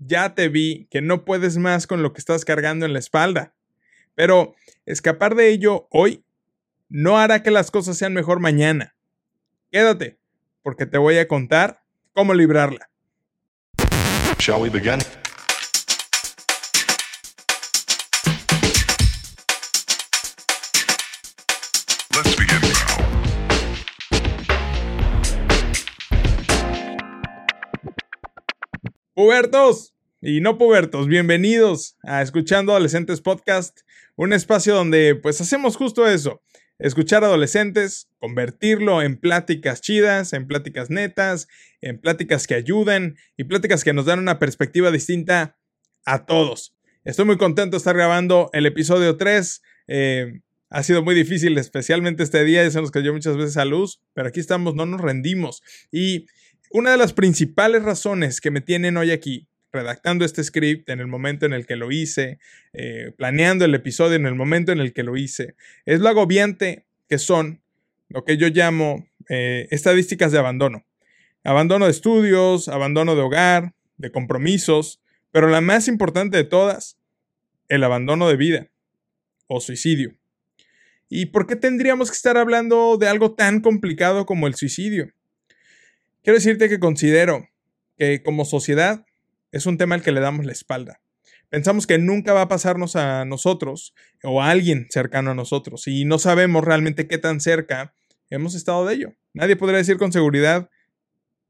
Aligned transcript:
ya 0.00 0.34
te 0.34 0.48
vi 0.48 0.88
que 0.90 1.00
no 1.02 1.24
puedes 1.24 1.58
más 1.58 1.86
con 1.86 2.02
lo 2.02 2.12
que 2.12 2.18
estás 2.18 2.44
cargando 2.44 2.86
en 2.86 2.92
la 2.92 2.98
espalda. 2.98 3.54
Pero 4.14 4.54
escapar 4.86 5.36
de 5.36 5.50
ello 5.50 5.86
hoy 5.90 6.24
no 6.88 7.18
hará 7.18 7.42
que 7.42 7.50
las 7.50 7.70
cosas 7.70 7.96
sean 7.96 8.12
mejor 8.12 8.40
mañana. 8.40 8.96
Quédate, 9.70 10.18
porque 10.62 10.86
te 10.86 10.98
voy 10.98 11.18
a 11.18 11.28
contar 11.28 11.84
cómo 12.12 12.34
librarla. 12.34 12.90
Shall 14.38 14.60
we 14.60 14.70
begin? 14.70 15.00
Pubertos 29.20 29.94
y 30.22 30.40
no 30.40 30.56
pubertos, 30.56 31.06
bienvenidos 31.06 31.98
a 32.02 32.22
Escuchando 32.22 32.72
Adolescentes 32.72 33.20
Podcast, 33.20 33.80
un 34.16 34.32
espacio 34.32 34.74
donde 34.74 35.14
pues 35.14 35.42
hacemos 35.42 35.76
justo 35.76 36.06
eso, 36.06 36.40
escuchar 36.78 37.22
adolescentes, 37.22 38.08
convertirlo 38.18 39.02
en 39.02 39.18
pláticas 39.18 39.82
chidas, 39.82 40.32
en 40.32 40.46
pláticas 40.46 40.88
netas, 40.88 41.48
en 41.82 42.00
pláticas 42.00 42.46
que 42.46 42.54
ayuden 42.54 43.18
y 43.36 43.44
pláticas 43.44 43.84
que 43.84 43.92
nos 43.92 44.06
dan 44.06 44.20
una 44.20 44.38
perspectiva 44.38 44.90
distinta 44.90 45.58
a 46.06 46.24
todos. 46.24 46.74
Estoy 47.04 47.26
muy 47.26 47.36
contento 47.36 47.72
de 47.72 47.78
estar 47.78 47.94
grabando 47.94 48.48
el 48.54 48.64
episodio 48.64 49.18
3. 49.18 49.62
eh, 49.88 50.40
ha 50.70 50.82
sido 50.82 51.02
muy 51.02 51.14
difícil, 51.14 51.58
especialmente 51.58 52.22
este 52.22 52.42
día, 52.44 52.62
ya 52.62 52.70
se 52.70 52.80
nos 52.80 52.92
cayó 52.92 53.12
muchas 53.12 53.36
veces 53.36 53.58
a 53.58 53.64
luz, 53.64 54.00
pero 54.14 54.28
aquí 54.28 54.40
estamos, 54.40 54.76
no 54.76 54.86
nos 54.86 55.00
rendimos. 55.00 55.62
Y 55.92 56.26
una 56.70 56.92
de 56.92 56.96
las 56.96 57.12
principales 57.12 57.82
razones 57.82 58.40
que 58.40 58.50
me 58.50 58.60
tienen 58.60 58.96
hoy 58.96 59.10
aquí, 59.10 59.48
redactando 59.72 60.24
este 60.24 60.42
script 60.42 60.88
en 60.88 61.00
el 61.00 61.08
momento 61.08 61.44
en 61.46 61.52
el 61.52 61.66
que 61.66 61.76
lo 61.76 61.90
hice, 61.90 62.38
eh, 62.72 63.12
planeando 63.16 63.64
el 63.64 63.74
episodio 63.74 64.16
en 64.16 64.26
el 64.26 64.34
momento 64.34 64.72
en 64.72 64.78
el 64.78 64.92
que 64.92 65.02
lo 65.02 65.16
hice, 65.16 65.56
es 65.84 66.00
lo 66.00 66.08
agobiante 66.08 66.86
que 67.08 67.18
son 67.18 67.60
lo 68.08 68.24
que 68.24 68.36
yo 68.36 68.48
llamo 68.48 69.06
eh, 69.28 69.68
estadísticas 69.70 70.32
de 70.32 70.38
abandono. 70.38 70.84
Abandono 71.44 71.86
de 71.86 71.90
estudios, 71.90 72.68
abandono 72.68 73.14
de 73.14 73.22
hogar, 73.22 73.74
de 73.96 74.12
compromisos, 74.12 75.00
pero 75.32 75.48
la 75.48 75.60
más 75.60 75.88
importante 75.88 76.36
de 76.36 76.44
todas, 76.44 76.98
el 77.68 77.84
abandono 77.84 78.28
de 78.28 78.36
vida 78.36 78.70
o 79.46 79.60
suicidio. 79.60 80.16
¿Y 81.08 81.26
por 81.26 81.46
qué 81.46 81.56
tendríamos 81.56 82.10
que 82.10 82.16
estar 82.16 82.36
hablando 82.36 82.96
de 82.96 83.08
algo 83.08 83.34
tan 83.34 83.60
complicado 83.60 84.26
como 84.26 84.46
el 84.46 84.54
suicidio? 84.54 85.12
Quiero 86.22 86.36
decirte 86.38 86.68
que 86.68 86.78
considero 86.78 87.48
que 87.96 88.22
como 88.22 88.44
sociedad 88.44 89.04
es 89.52 89.66
un 89.66 89.78
tema 89.78 89.94
al 89.94 90.02
que 90.02 90.12
le 90.12 90.20
damos 90.20 90.44
la 90.44 90.52
espalda. 90.52 91.00
Pensamos 91.48 91.86
que 91.86 91.98
nunca 91.98 92.32
va 92.32 92.42
a 92.42 92.48
pasarnos 92.48 92.94
a 92.94 93.24
nosotros 93.24 93.94
o 94.22 94.42
a 94.42 94.50
alguien 94.50 94.86
cercano 94.90 95.32
a 95.32 95.34
nosotros 95.34 95.88
y 95.88 96.04
no 96.04 96.18
sabemos 96.18 96.64
realmente 96.64 97.08
qué 97.08 97.18
tan 97.18 97.40
cerca 97.40 97.94
hemos 98.28 98.54
estado 98.54 98.86
de 98.86 98.94
ello. 98.94 99.14
Nadie 99.32 99.56
podría 99.56 99.78
decir 99.78 99.96
con 99.96 100.12
seguridad 100.12 100.70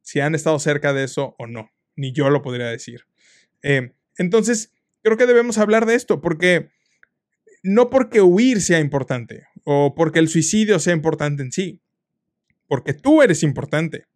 si 0.02 0.20
han 0.20 0.34
estado 0.34 0.58
cerca 0.58 0.92
de 0.92 1.04
eso 1.04 1.34
o 1.38 1.46
no. 1.46 1.70
Ni 1.96 2.12
yo 2.12 2.30
lo 2.30 2.40
podría 2.40 2.66
decir. 2.66 3.04
Eh, 3.62 3.92
entonces, 4.16 4.72
creo 5.02 5.16
que 5.16 5.26
debemos 5.26 5.58
hablar 5.58 5.84
de 5.84 5.96
esto 5.96 6.20
porque 6.20 6.70
no 7.62 7.90
porque 7.90 8.22
huir 8.22 8.62
sea 8.62 8.80
importante 8.80 9.46
o 9.64 9.94
porque 9.94 10.18
el 10.18 10.28
suicidio 10.28 10.78
sea 10.78 10.94
importante 10.94 11.42
en 11.42 11.52
sí, 11.52 11.82
porque 12.66 12.94
tú 12.94 13.20
eres 13.20 13.42
importante. 13.42 14.06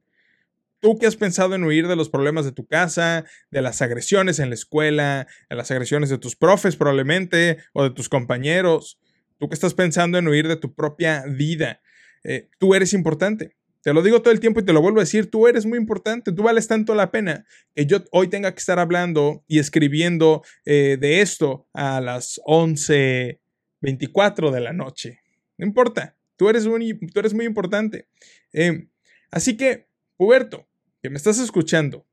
Tú 0.84 0.98
que 0.98 1.06
has 1.06 1.16
pensado 1.16 1.54
en 1.54 1.64
huir 1.64 1.88
de 1.88 1.96
los 1.96 2.10
problemas 2.10 2.44
de 2.44 2.52
tu 2.52 2.66
casa, 2.66 3.24
de 3.50 3.62
las 3.62 3.80
agresiones 3.80 4.38
en 4.38 4.50
la 4.50 4.54
escuela, 4.54 5.26
de 5.48 5.56
las 5.56 5.70
agresiones 5.70 6.10
de 6.10 6.18
tus 6.18 6.36
profes 6.36 6.76
probablemente 6.76 7.56
o 7.72 7.84
de 7.84 7.90
tus 7.90 8.10
compañeros, 8.10 9.00
tú 9.38 9.48
que 9.48 9.54
estás 9.54 9.72
pensando 9.72 10.18
en 10.18 10.28
huir 10.28 10.46
de 10.46 10.56
tu 10.56 10.74
propia 10.74 11.24
vida, 11.26 11.80
eh, 12.22 12.50
tú 12.58 12.74
eres 12.74 12.92
importante. 12.92 13.56
Te 13.80 13.94
lo 13.94 14.02
digo 14.02 14.20
todo 14.20 14.34
el 14.34 14.40
tiempo 14.40 14.60
y 14.60 14.62
te 14.62 14.74
lo 14.74 14.82
vuelvo 14.82 14.98
a 14.98 15.04
decir, 15.04 15.30
tú 15.30 15.48
eres 15.48 15.64
muy 15.64 15.78
importante, 15.78 16.32
tú 16.32 16.42
vales 16.42 16.68
tanto 16.68 16.94
la 16.94 17.10
pena 17.10 17.46
que 17.74 17.86
yo 17.86 18.04
hoy 18.12 18.28
tenga 18.28 18.52
que 18.52 18.58
estar 18.58 18.78
hablando 18.78 19.42
y 19.48 19.60
escribiendo 19.60 20.42
eh, 20.66 20.98
de 21.00 21.22
esto 21.22 21.66
a 21.72 22.02
las 22.02 22.42
11.24 22.44 24.50
de 24.50 24.60
la 24.60 24.74
noche. 24.74 25.20
No 25.56 25.66
importa, 25.66 26.14
tú 26.36 26.50
eres 26.50 26.66
muy, 26.66 26.98
tú 27.08 27.20
eres 27.20 27.32
muy 27.32 27.46
importante. 27.46 28.06
Eh, 28.52 28.86
así 29.30 29.56
que, 29.56 29.88
Puberto, 30.18 30.68
que 31.04 31.10
me 31.10 31.18
estás 31.18 31.38
escuchando, 31.38 32.06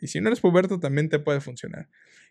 y 0.00 0.08
si 0.08 0.20
no 0.20 0.26
eres 0.26 0.40
puberto 0.40 0.80
también 0.80 1.08
te 1.08 1.20
puede 1.20 1.40
funcionar. 1.40 1.88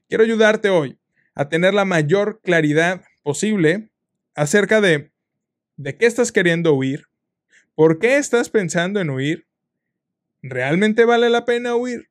Quiero 0.10 0.26
ayudarte 0.26 0.70
hoy 0.70 1.00
a 1.36 1.48
tener 1.48 1.74
la 1.74 1.86
mayor 1.86 2.42
claridad 2.44 3.02
posible 3.24 3.94
acerca 4.36 4.82
de 4.82 5.14
de 5.78 5.96
qué 5.96 6.08
estás 6.08 6.34
queriendo 6.34 6.74
huir, 6.74 7.08
por 7.76 7.98
qué 7.98 8.18
estás 8.18 8.50
pensando 8.50 9.00
en 9.00 9.10
huir, 9.10 9.48
¿realmente 10.42 11.06
vale 11.06 11.30
la 11.30 11.46
pena 11.46 11.78
huir? 11.78 12.10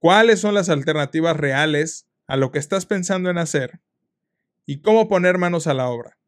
¿Cuáles 0.00 0.40
son 0.40 0.54
las 0.54 0.68
alternativas 0.68 1.36
reales 1.36 2.08
a 2.26 2.36
lo 2.36 2.50
que 2.50 2.58
estás 2.58 2.86
pensando 2.86 3.30
en 3.30 3.38
hacer? 3.38 3.78
¿Y 4.64 4.80
cómo 4.80 5.08
poner 5.08 5.38
manos 5.38 5.68
a 5.68 5.74
la 5.74 5.88
obra? 5.90 6.18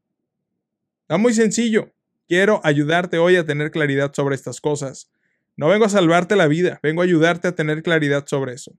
Está 1.01 1.17
muy 1.17 1.35
sencillo. 1.35 1.93
Quiero 2.29 2.61
ayudarte 2.63 3.19
hoy 3.19 3.35
a 3.35 3.45
tener 3.45 3.73
claridad 3.73 4.13
sobre 4.15 4.37
estas 4.37 4.61
cosas. 4.61 5.11
No 5.59 5.67
vengo 5.67 5.87
a 5.87 5.89
salvarte 5.89 6.37
la 6.37 6.47
vida, 6.47 6.79
vengo 6.85 7.03
a 7.03 7.05
ayudarte 7.05 7.49
a 7.49 7.53
tener 7.53 7.83
claridad 7.83 8.25
sobre 8.29 8.53
eso. 8.55 8.79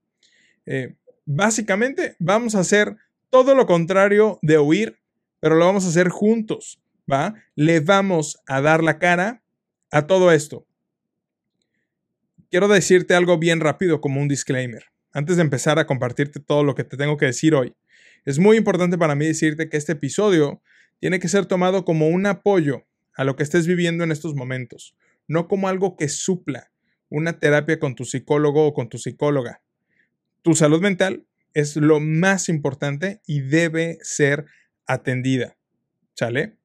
Eh, 0.66 0.96
básicamente, 1.26 2.16
vamos 2.20 2.56
a 2.56 2.62
hacer 2.62 2.96
todo 3.30 3.54
lo 3.54 3.66
contrario 3.66 4.40
de 4.42 4.60
huir, 4.60 4.98
pero 5.42 5.56
lo 5.56 5.66
vamos 5.66 5.84
a 5.86 5.90
hacer 5.90 6.08
juntos, 6.08 6.82
¿va? 7.12 7.36
Le 7.56 7.82
vamos 7.82 8.42
a 8.48 8.62
dar 8.62 8.82
la 8.82 8.98
cara 8.98 9.44
a 9.92 10.08
todo 10.08 10.32
esto. 10.32 10.66
Quiero 12.50 12.70
decirte 12.70 13.14
algo 13.14 13.38
bien 13.38 13.60
rápido 13.60 14.00
como 14.00 14.22
un 14.22 14.30
disclaimer, 14.30 14.86
antes 15.12 15.36
de 15.36 15.42
empezar 15.42 15.80
a 15.80 15.86
compartirte 15.86 16.40
todo 16.40 16.64
lo 16.64 16.76
que 16.76 16.86
te 16.86 16.96
tengo 16.96 17.18
que 17.18 17.26
decir 17.26 17.56
hoy. 17.56 17.76
Es 18.24 18.40
muy 18.40 18.56
importante 18.56 18.98
para 18.98 19.16
mí 19.16 19.26
decirte 19.26 19.68
que 19.68 19.76
este 19.76 19.92
episodio 19.92 20.62
tiene 21.02 21.20
que 21.20 21.28
ser 21.28 21.46
tomado 21.46 21.84
como 21.84 22.08
un 22.08 22.26
apoyo 22.26 22.86
a 23.16 23.26
lo 23.26 23.36
que 23.36 23.44
estés 23.44 23.68
viviendo 23.68 24.06
en 24.06 24.14
estos 24.14 24.34
momentos, 24.34 24.96
no 25.28 25.50
como 25.50 25.68
algo 25.68 25.98
que 25.98 26.08
supla 26.08 26.69
una 27.10 27.40
terapia 27.40 27.80
con 27.80 27.96
tu 27.96 28.06
psicólogo 28.06 28.68
o 28.68 28.74
con 28.74 28.90
tu 28.90 28.98
psicóloga. 28.98 29.62
Tu 30.42 30.54
salud 30.54 30.82
mental 30.82 31.26
es 31.54 31.76
lo 31.76 32.00
más 32.00 32.50
importante 32.50 33.22
y 33.26 33.42
debe 33.42 33.98
ser 34.02 34.46
atendida. 34.86 35.58
¿Sale? 36.14 36.58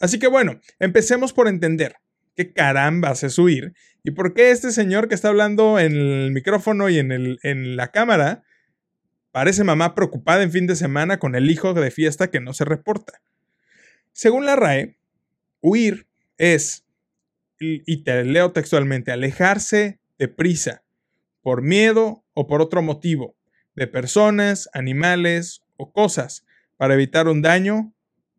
Así 0.00 0.18
que 0.18 0.26
bueno, 0.26 0.60
empecemos 0.78 1.32
por 1.32 1.48
entender 1.48 1.96
qué 2.34 2.52
carambas 2.52 3.22
es 3.22 3.38
huir 3.38 3.74
y 4.02 4.10
por 4.10 4.34
qué 4.34 4.50
este 4.50 4.72
señor 4.72 5.08
que 5.08 5.14
está 5.14 5.28
hablando 5.28 5.78
en 5.78 5.92
el 5.92 6.32
micrófono 6.32 6.88
y 6.88 6.98
en, 6.98 7.12
el, 7.12 7.38
en 7.42 7.76
la 7.76 7.92
cámara 7.92 8.42
parece 9.30 9.64
mamá 9.64 9.94
preocupada 9.94 10.42
en 10.42 10.50
fin 10.50 10.66
de 10.66 10.76
semana 10.76 11.18
con 11.18 11.34
el 11.34 11.50
hijo 11.50 11.74
de 11.74 11.90
fiesta 11.90 12.30
que 12.30 12.40
no 12.40 12.52
se 12.52 12.64
reporta. 12.64 13.22
Según 14.12 14.44
la 14.44 14.56
RAE, 14.56 14.98
huir 15.60 16.06
es, 16.36 16.84
y 17.62 18.04
te 18.04 18.24
leo 18.24 18.52
textualmente, 18.52 19.12
alejarse 19.12 19.98
de 20.18 20.28
prisa, 20.28 20.82
por 21.42 21.62
miedo 21.62 22.24
o 22.34 22.46
por 22.46 22.60
otro 22.62 22.82
motivo, 22.82 23.36
de 23.74 23.86
personas, 23.86 24.68
animales 24.72 25.62
o 25.76 25.92
cosas, 25.92 26.44
para 26.76 26.94
evitar 26.94 27.28
un 27.28 27.42
daño, 27.42 27.92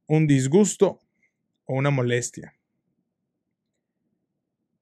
un 0.07 0.27
disgusto 0.27 0.99
o 1.65 1.75
una 1.75 1.89
molestia. 1.89 2.55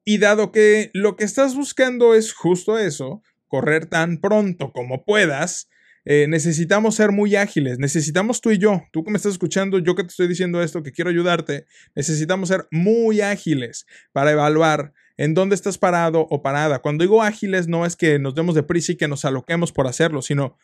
Y 0.03 0.17
dado 0.17 0.51
que 0.51 0.89
lo 0.93 1.15
que 1.15 1.23
estás 1.23 1.55
buscando 1.55 2.15
es 2.15 2.33
justo 2.33 2.79
eso, 2.79 3.21
correr 3.47 3.85
tan 3.85 4.19
pronto 4.19 4.71
como 4.71 5.05
puedas, 5.05 5.69
eh, 6.05 6.25
necesitamos 6.27 6.95
ser 6.95 7.11
muy 7.11 7.35
ágiles, 7.35 7.77
necesitamos 7.77 8.41
tú 8.41 8.51
y 8.51 8.57
yo, 8.57 8.83
tú 8.91 9.03
que 9.03 9.11
me 9.11 9.17
estás 9.17 9.33
escuchando, 9.33 9.77
yo 9.79 9.95
que 9.95 10.03
te 10.03 10.09
estoy 10.09 10.27
diciendo 10.27 10.61
esto, 10.61 10.81
que 10.81 10.91
quiero 10.91 11.09
ayudarte, 11.09 11.65
necesitamos 11.95 12.49
ser 12.49 12.67
muy 12.71 13.21
ágiles 13.21 13.85
para 14.11 14.31
evaluar 14.31 14.93
en 15.17 15.33
dónde 15.33 15.55
estás 15.55 15.77
parado 15.77 16.25
o 16.29 16.41
parada. 16.41 16.79
Cuando 16.79 17.03
digo 17.03 17.21
ágiles 17.21 17.67
no 17.67 17.85
es 17.85 17.95
que 17.95 18.17
nos 18.17 18.33
demos 18.33 18.55
de 18.55 18.63
prisa 18.63 18.93
y 18.93 18.95
que 18.95 19.07
nos 19.07 19.25
aloquemos 19.25 19.71
por 19.71 19.87
hacerlo, 19.87 20.21
sino 20.21 20.57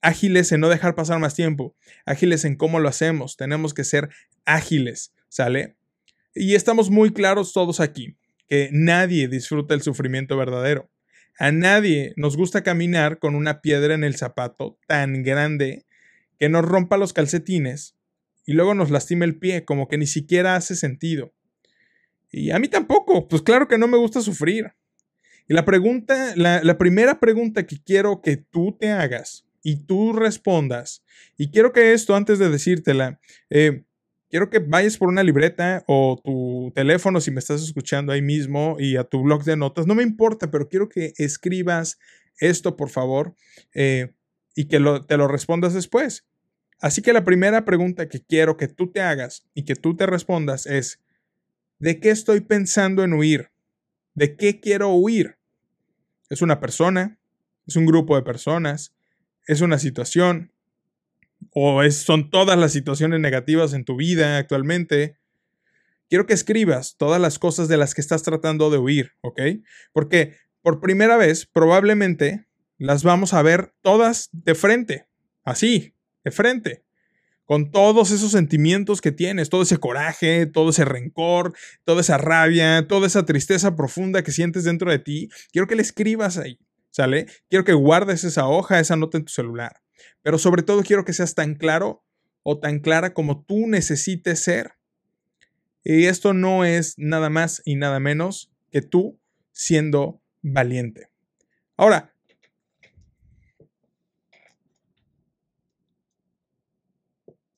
ágiles 0.00 0.52
en 0.52 0.60
no 0.60 0.68
dejar 0.68 0.94
pasar 0.94 1.18
más 1.18 1.34
tiempo, 1.34 1.74
ágiles 2.04 2.44
en 2.44 2.54
cómo 2.54 2.78
lo 2.78 2.88
hacemos, 2.88 3.36
tenemos 3.36 3.74
que 3.74 3.82
ser 3.82 4.10
ágiles, 4.44 5.12
¿sale? 5.28 5.76
Y 6.34 6.54
estamos 6.54 6.90
muy 6.90 7.12
claros 7.12 7.52
todos 7.52 7.80
aquí 7.80 8.16
que 8.48 8.68
nadie 8.72 9.26
disfruta 9.26 9.74
el 9.74 9.82
sufrimiento 9.82 10.36
verdadero. 10.36 10.88
A 11.38 11.52
nadie 11.52 12.14
nos 12.16 12.36
gusta 12.36 12.62
caminar 12.62 13.18
con 13.18 13.34
una 13.34 13.60
piedra 13.60 13.94
en 13.94 14.04
el 14.04 14.16
zapato 14.16 14.78
tan 14.86 15.22
grande 15.22 15.84
que 16.38 16.48
nos 16.48 16.64
rompa 16.64 16.96
los 16.96 17.12
calcetines 17.12 17.96
y 18.46 18.52
luego 18.52 18.74
nos 18.74 18.90
lastime 18.90 19.24
el 19.26 19.38
pie, 19.38 19.64
como 19.64 19.88
que 19.88 19.98
ni 19.98 20.06
siquiera 20.06 20.56
hace 20.56 20.76
sentido. 20.76 21.34
Y 22.30 22.50
a 22.50 22.58
mí 22.58 22.68
tampoco, 22.68 23.28
pues 23.28 23.42
claro 23.42 23.68
que 23.68 23.78
no 23.78 23.88
me 23.88 23.96
gusta 23.96 24.20
sufrir. 24.20 24.72
Y 25.48 25.54
la 25.54 25.64
pregunta, 25.64 26.34
la, 26.36 26.78
primera 26.78 27.20
pregunta 27.20 27.66
que 27.66 27.82
quiero 27.82 28.20
que 28.20 28.36
tú 28.36 28.76
te 28.78 28.90
hagas 28.90 29.46
y 29.62 29.84
tú 29.84 30.12
respondas, 30.12 31.02
y 31.36 31.50
quiero 31.50 31.72
que 31.72 31.92
esto, 31.92 32.14
antes 32.14 32.38
de 32.38 32.50
decírtela, 32.50 33.20
eh, 33.50 33.84
quiero 34.30 34.50
que 34.50 34.58
vayas 34.58 34.96
por 34.96 35.08
una 35.08 35.22
libreta 35.22 35.84
o 35.86 36.20
tu 36.22 36.72
teléfono 36.74 37.20
si 37.20 37.30
me 37.30 37.38
estás 37.38 37.62
escuchando 37.62 38.12
ahí 38.12 38.22
mismo 38.22 38.76
y 38.78 38.96
a 38.96 39.04
tu 39.04 39.22
blog 39.22 39.44
de 39.44 39.56
notas, 39.56 39.86
no 39.86 39.94
me 39.94 40.02
importa, 40.02 40.50
pero 40.50 40.68
quiero 40.68 40.88
que 40.88 41.12
escribas 41.16 41.98
esto, 42.38 42.76
por 42.76 42.90
favor, 42.90 43.34
eh, 43.74 44.12
y 44.54 44.66
que 44.66 44.78
te 45.06 45.16
lo 45.16 45.28
respondas 45.28 45.74
después. 45.74 46.26
Así 46.80 47.00
que 47.00 47.12
la 47.12 47.24
primera 47.24 47.64
pregunta 47.64 48.08
que 48.08 48.20
quiero 48.20 48.56
que 48.56 48.68
tú 48.68 48.90
te 48.90 49.00
hagas 49.00 49.46
y 49.54 49.64
que 49.64 49.74
tú 49.74 49.96
te 49.96 50.06
respondas 50.06 50.66
es, 50.66 51.00
¿de 51.78 52.00
qué 52.00 52.10
estoy 52.10 52.40
pensando 52.40 53.02
en 53.02 53.14
huir? 53.14 53.50
¿De 54.14 54.36
qué 54.36 54.60
quiero 54.60 54.92
huir? 54.94 55.38
¿Es 56.28 56.42
una 56.42 56.60
persona? 56.60 57.18
¿Es 57.66 57.76
un 57.76 57.86
grupo 57.86 58.16
de 58.16 58.22
personas? 58.22 58.94
¿Es 59.46 59.60
una 59.60 59.78
situación? 59.78 60.52
¿O 61.50 61.82
es, 61.82 61.96
son 61.96 62.30
todas 62.30 62.58
las 62.58 62.72
situaciones 62.72 63.20
negativas 63.20 63.72
en 63.72 63.84
tu 63.84 63.96
vida 63.96 64.38
actualmente? 64.38 65.18
Quiero 66.08 66.26
que 66.26 66.34
escribas 66.34 66.96
todas 66.96 67.20
las 67.20 67.38
cosas 67.38 67.68
de 67.68 67.76
las 67.76 67.94
que 67.94 68.00
estás 68.00 68.22
tratando 68.22 68.70
de 68.70 68.78
huir, 68.78 69.12
¿ok? 69.22 69.40
Porque 69.92 70.36
por 70.62 70.80
primera 70.80 71.16
vez 71.16 71.46
probablemente 71.46 72.46
las 72.78 73.02
vamos 73.02 73.34
a 73.34 73.42
ver 73.42 73.72
todas 73.82 74.28
de 74.32 74.54
frente, 74.54 75.08
así, 75.44 75.94
de 76.24 76.30
frente, 76.30 76.84
con 77.44 77.70
todos 77.70 78.10
esos 78.10 78.32
sentimientos 78.32 79.00
que 79.00 79.12
tienes, 79.12 79.48
todo 79.48 79.62
ese 79.62 79.78
coraje, 79.78 80.46
todo 80.46 80.70
ese 80.70 80.84
rencor, 80.84 81.54
toda 81.84 82.00
esa 82.00 82.18
rabia, 82.18 82.86
toda 82.88 83.06
esa 83.06 83.24
tristeza 83.24 83.76
profunda 83.76 84.22
que 84.22 84.32
sientes 84.32 84.64
dentro 84.64 84.90
de 84.90 84.98
ti, 84.98 85.28
quiero 85.52 85.68
que 85.68 85.76
le 85.76 85.82
escribas 85.82 86.36
ahí, 86.36 86.58
¿sale? 86.90 87.26
Quiero 87.48 87.64
que 87.64 87.72
guardes 87.72 88.24
esa 88.24 88.46
hoja, 88.48 88.80
esa 88.80 88.96
nota 88.96 89.18
en 89.18 89.24
tu 89.24 89.32
celular, 89.32 89.80
pero 90.22 90.38
sobre 90.38 90.62
todo 90.62 90.82
quiero 90.82 91.04
que 91.04 91.12
seas 91.12 91.34
tan 91.34 91.54
claro 91.54 92.04
o 92.42 92.58
tan 92.58 92.80
clara 92.80 93.14
como 93.14 93.44
tú 93.44 93.66
necesites 93.66 94.40
ser. 94.40 94.72
Y 95.84 96.06
esto 96.06 96.32
no 96.34 96.64
es 96.64 96.94
nada 96.96 97.30
más 97.30 97.62
y 97.64 97.76
nada 97.76 98.00
menos 98.00 98.52
que 98.70 98.82
tú 98.82 99.18
siendo 99.52 100.20
valiente. 100.42 101.08
Ahora, 101.76 102.12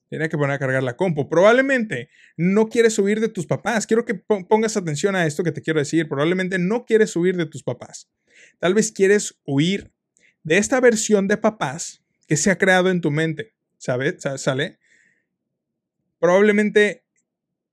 Tiene 0.08 0.28
que 0.28 0.38
poner 0.38 0.54
a 0.54 0.58
cargar 0.58 0.82
la 0.82 0.96
compu. 0.96 1.28
Probablemente 1.28 2.08
no 2.36 2.68
quieres 2.68 2.98
huir 2.98 3.20
de 3.20 3.28
tus 3.28 3.46
papás. 3.46 3.86
Quiero 3.86 4.04
que 4.04 4.14
pongas 4.14 4.76
atención 4.76 5.14
a 5.14 5.26
esto 5.26 5.44
que 5.44 5.52
te 5.52 5.60
quiero 5.60 5.80
decir. 5.80 6.08
Probablemente 6.08 6.58
no 6.58 6.86
quieres 6.86 7.14
huir 7.14 7.36
de 7.36 7.46
tus 7.46 7.62
papás. 7.62 8.10
Tal 8.58 8.74
vez 8.74 8.90
quieres 8.90 9.38
huir 9.44 9.92
de 10.42 10.56
esta 10.56 10.80
versión 10.80 11.28
de 11.28 11.36
papás 11.36 12.02
que 12.28 12.36
se 12.36 12.52
ha 12.52 12.58
creado 12.58 12.90
en 12.90 13.00
tu 13.00 13.10
mente. 13.10 13.54
¿Sabes? 13.78 14.16
¿Sale? 14.36 14.78
Probablemente 16.20 17.04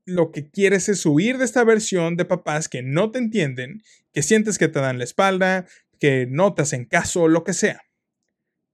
lo 0.05 0.31
que 0.31 0.49
quieres 0.49 0.87
es 0.87 1.05
huir 1.05 1.37
de 1.37 1.45
esta 1.45 1.63
versión 1.63 2.15
de 2.15 2.25
papás 2.25 2.69
que 2.69 2.81
no 2.83 3.11
te 3.11 3.19
entienden, 3.19 3.83
que 4.13 4.21
sientes 4.21 4.57
que 4.57 4.67
te 4.67 4.79
dan 4.79 4.97
la 4.97 5.03
espalda, 5.03 5.65
que 5.99 6.27
no 6.29 6.53
te 6.53 6.61
hacen 6.61 6.85
caso, 6.85 7.27
lo 7.27 7.43
que 7.43 7.53
sea. 7.53 7.81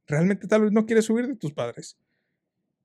Realmente 0.08 0.48
tal 0.48 0.64
vez 0.64 0.72
no 0.72 0.86
quieres 0.86 1.10
huir 1.10 1.28
de 1.28 1.36
tus 1.36 1.54
padres. 1.54 1.98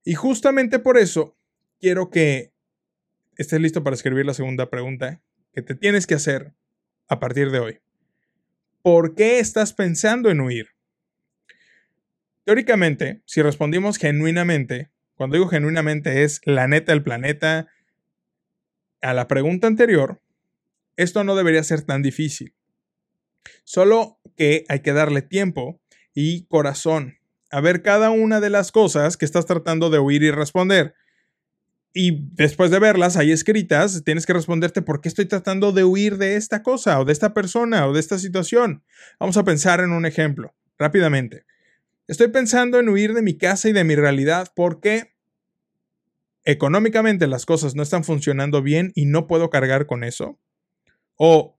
Y 0.05 0.15
justamente 0.15 0.79
por 0.79 0.97
eso 0.97 1.37
quiero 1.81 2.11
que 2.11 2.53
estés 3.37 3.61
listo 3.61 3.83
para 3.83 3.95
escribir 3.95 4.25
la 4.25 4.35
segunda 4.35 4.71
pregunta 4.71 5.21
que 5.53 5.63
te 5.63 5.75
tienes 5.75 6.07
que 6.07 6.15
hacer 6.15 6.55
a 7.09 7.19
partir 7.19 7.51
de 7.51 7.59
hoy. 7.59 7.81
¿Por 8.83 9.17
qué 9.17 9.41
estás 9.41 9.73
pensando 9.73 10.31
en 10.31 10.41
huir? 10.41 10.76
Teóricamente, 12.47 13.23
si 13.27 13.43
respondimos 13.43 13.99
genuinamente, 13.99 14.93
cuando 15.17 15.35
digo 15.35 15.49
genuinamente 15.49 16.23
es 16.23 16.41
la 16.45 16.69
neta 16.69 16.93
del 16.93 17.03
planeta, 17.03 17.67
a 19.03 19.15
la 19.15 19.27
pregunta 19.27 19.67
anterior, 19.67 20.23
esto 20.95 21.25
no 21.25 21.35
debería 21.35 21.65
ser 21.65 21.83
tan 21.83 22.03
difícil. 22.03 22.55
Solo 23.65 24.21
que 24.37 24.65
hay 24.69 24.79
que 24.79 24.93
darle 24.93 25.23
tiempo 25.23 25.81
y 26.15 26.47
corazón 26.47 27.19
a 27.51 27.61
ver 27.61 27.83
cada 27.83 28.11
una 28.11 28.41
de 28.41 28.51
las 28.51 28.71
cosas 28.71 29.17
que 29.17 29.25
estás 29.25 29.47
tratando 29.47 29.91
de 29.91 29.99
oír 29.99 30.23
y 30.23 30.31
responder. 30.31 30.95
Y 31.93 32.29
después 32.35 32.71
de 32.71 32.79
verlas 32.79 33.17
ahí 33.17 33.33
escritas, 33.33 34.05
tienes 34.05 34.25
que 34.25 34.35
responderte 34.35 34.83
por 34.83 35.01
qué 35.01 35.09
estoy 35.09 35.27
tratando 35.27 35.73
de 35.73 35.83
huir 35.83 36.17
de 36.17 36.37
esta 36.37 36.63
cosa 36.63 37.01
o 37.01 37.05
de 37.05 37.13
esta 37.13 37.35
persona 37.35 37.89
o 37.89 37.93
de 37.93 37.99
esta 37.99 38.21
situación. 38.21 38.85
Vamos 39.19 39.37
a 39.37 39.43
pensar 39.43 39.81
en 39.81 39.91
un 39.91 40.07
ejemplo, 40.07 40.55
rápidamente. 40.79 41.45
Estoy 42.09 42.29
pensando 42.29 42.79
en 42.79 42.89
huir 42.89 43.15
de 43.15 43.23
mi 43.23 43.37
casa 43.37 43.69
y 43.69 43.73
de 43.73 43.83
mi 43.83 43.97
realidad 43.97 44.53
porque 44.55 45.17
económicamente 46.45 47.27
las 47.27 47.45
cosas 47.47 47.75
no 47.75 47.83
están 47.83 48.05
funcionando 48.05 48.63
bien 48.63 48.93
y 48.95 49.07
no 49.07 49.27
puedo 49.27 49.51
cargar 49.51 49.87
con 49.87 50.05
eso. 50.05 50.39
O 51.17 51.59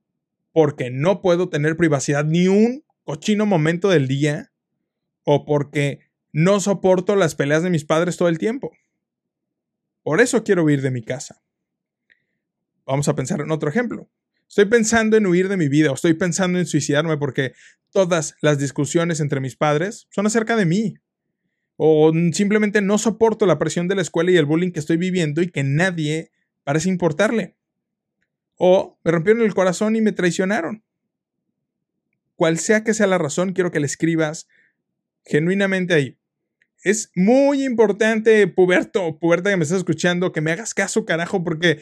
porque 0.54 0.90
no 0.90 1.22
puedo 1.22 1.50
tener 1.50 1.76
privacidad 1.76 2.24
ni 2.24 2.48
un 2.48 2.86
cochino 3.04 3.46
momento 3.46 3.90
del 3.90 4.08
día 4.08 4.52
o 5.24 5.46
porque 5.46 6.00
no 6.32 6.60
soporto 6.62 7.16
las 7.16 7.36
peleas 7.36 7.64
de 7.64 7.70
mis 7.70 7.84
padres 7.84 8.16
todo 8.16 8.30
el 8.30 8.38
tiempo. 8.38 8.72
Por 10.02 10.22
eso 10.22 10.44
quiero 10.44 10.64
huir 10.64 10.82
de 10.82 10.92
mi 10.92 11.04
casa. 11.04 11.42
Vamos 12.86 13.10
a 13.10 13.16
pensar 13.16 13.42
en 13.42 13.52
otro 13.52 13.70
ejemplo. 13.70 14.10
Estoy 14.48 14.66
pensando 14.66 15.18
en 15.18 15.28
huir 15.28 15.50
de 15.50 15.58
mi 15.58 15.68
vida 15.68 15.92
o 15.92 15.96
estoy 15.96 16.14
pensando 16.14 16.58
en 16.60 16.66
suicidarme 16.66 17.18
porque 17.18 17.54
todas 17.92 18.36
las 18.42 18.58
discusiones 18.58 19.20
entre 19.20 19.40
mis 19.40 19.56
padres 19.56 20.08
son 20.10 20.26
acerca 20.26 20.56
de 20.56 20.66
mí. 20.66 20.96
O 21.76 22.12
simplemente 22.32 22.82
no 22.82 22.98
soporto 22.98 23.46
la 23.46 23.60
presión 23.60 23.88
de 23.88 23.96
la 23.96 24.02
escuela 24.02 24.32
y 24.32 24.38
el 24.38 24.46
bullying 24.46 24.72
que 24.72 24.80
estoy 24.80 24.98
viviendo 24.98 25.42
y 25.42 25.50
que 25.50 25.64
nadie 25.64 26.32
parece 26.64 26.90
importarle. 26.90 27.56
O 28.56 28.98
me 29.04 29.12
rompieron 29.12 29.44
el 29.44 29.54
corazón 29.54 29.96
y 29.96 30.02
me 30.02 30.12
traicionaron. 30.12 30.84
Cual 32.36 32.58
sea 32.58 32.84
que 32.84 32.94
sea 32.94 33.08
la 33.08 33.18
razón, 33.18 33.54
quiero 33.54 33.72
que 33.72 33.80
le 33.80 33.86
escribas 33.86 34.48
genuinamente 35.26 35.94
ahí. 35.94 36.18
Es 36.84 37.12
muy 37.16 37.64
importante, 37.64 38.48
puberto, 38.48 39.20
puberta 39.20 39.50
que 39.50 39.58
me 39.58 39.64
estás 39.64 39.80
escuchando, 39.80 40.32
que 40.32 40.42
me 40.42 40.52
hagas 40.52 40.74
caso, 40.74 41.06
carajo, 41.06 41.44
porque 41.44 41.82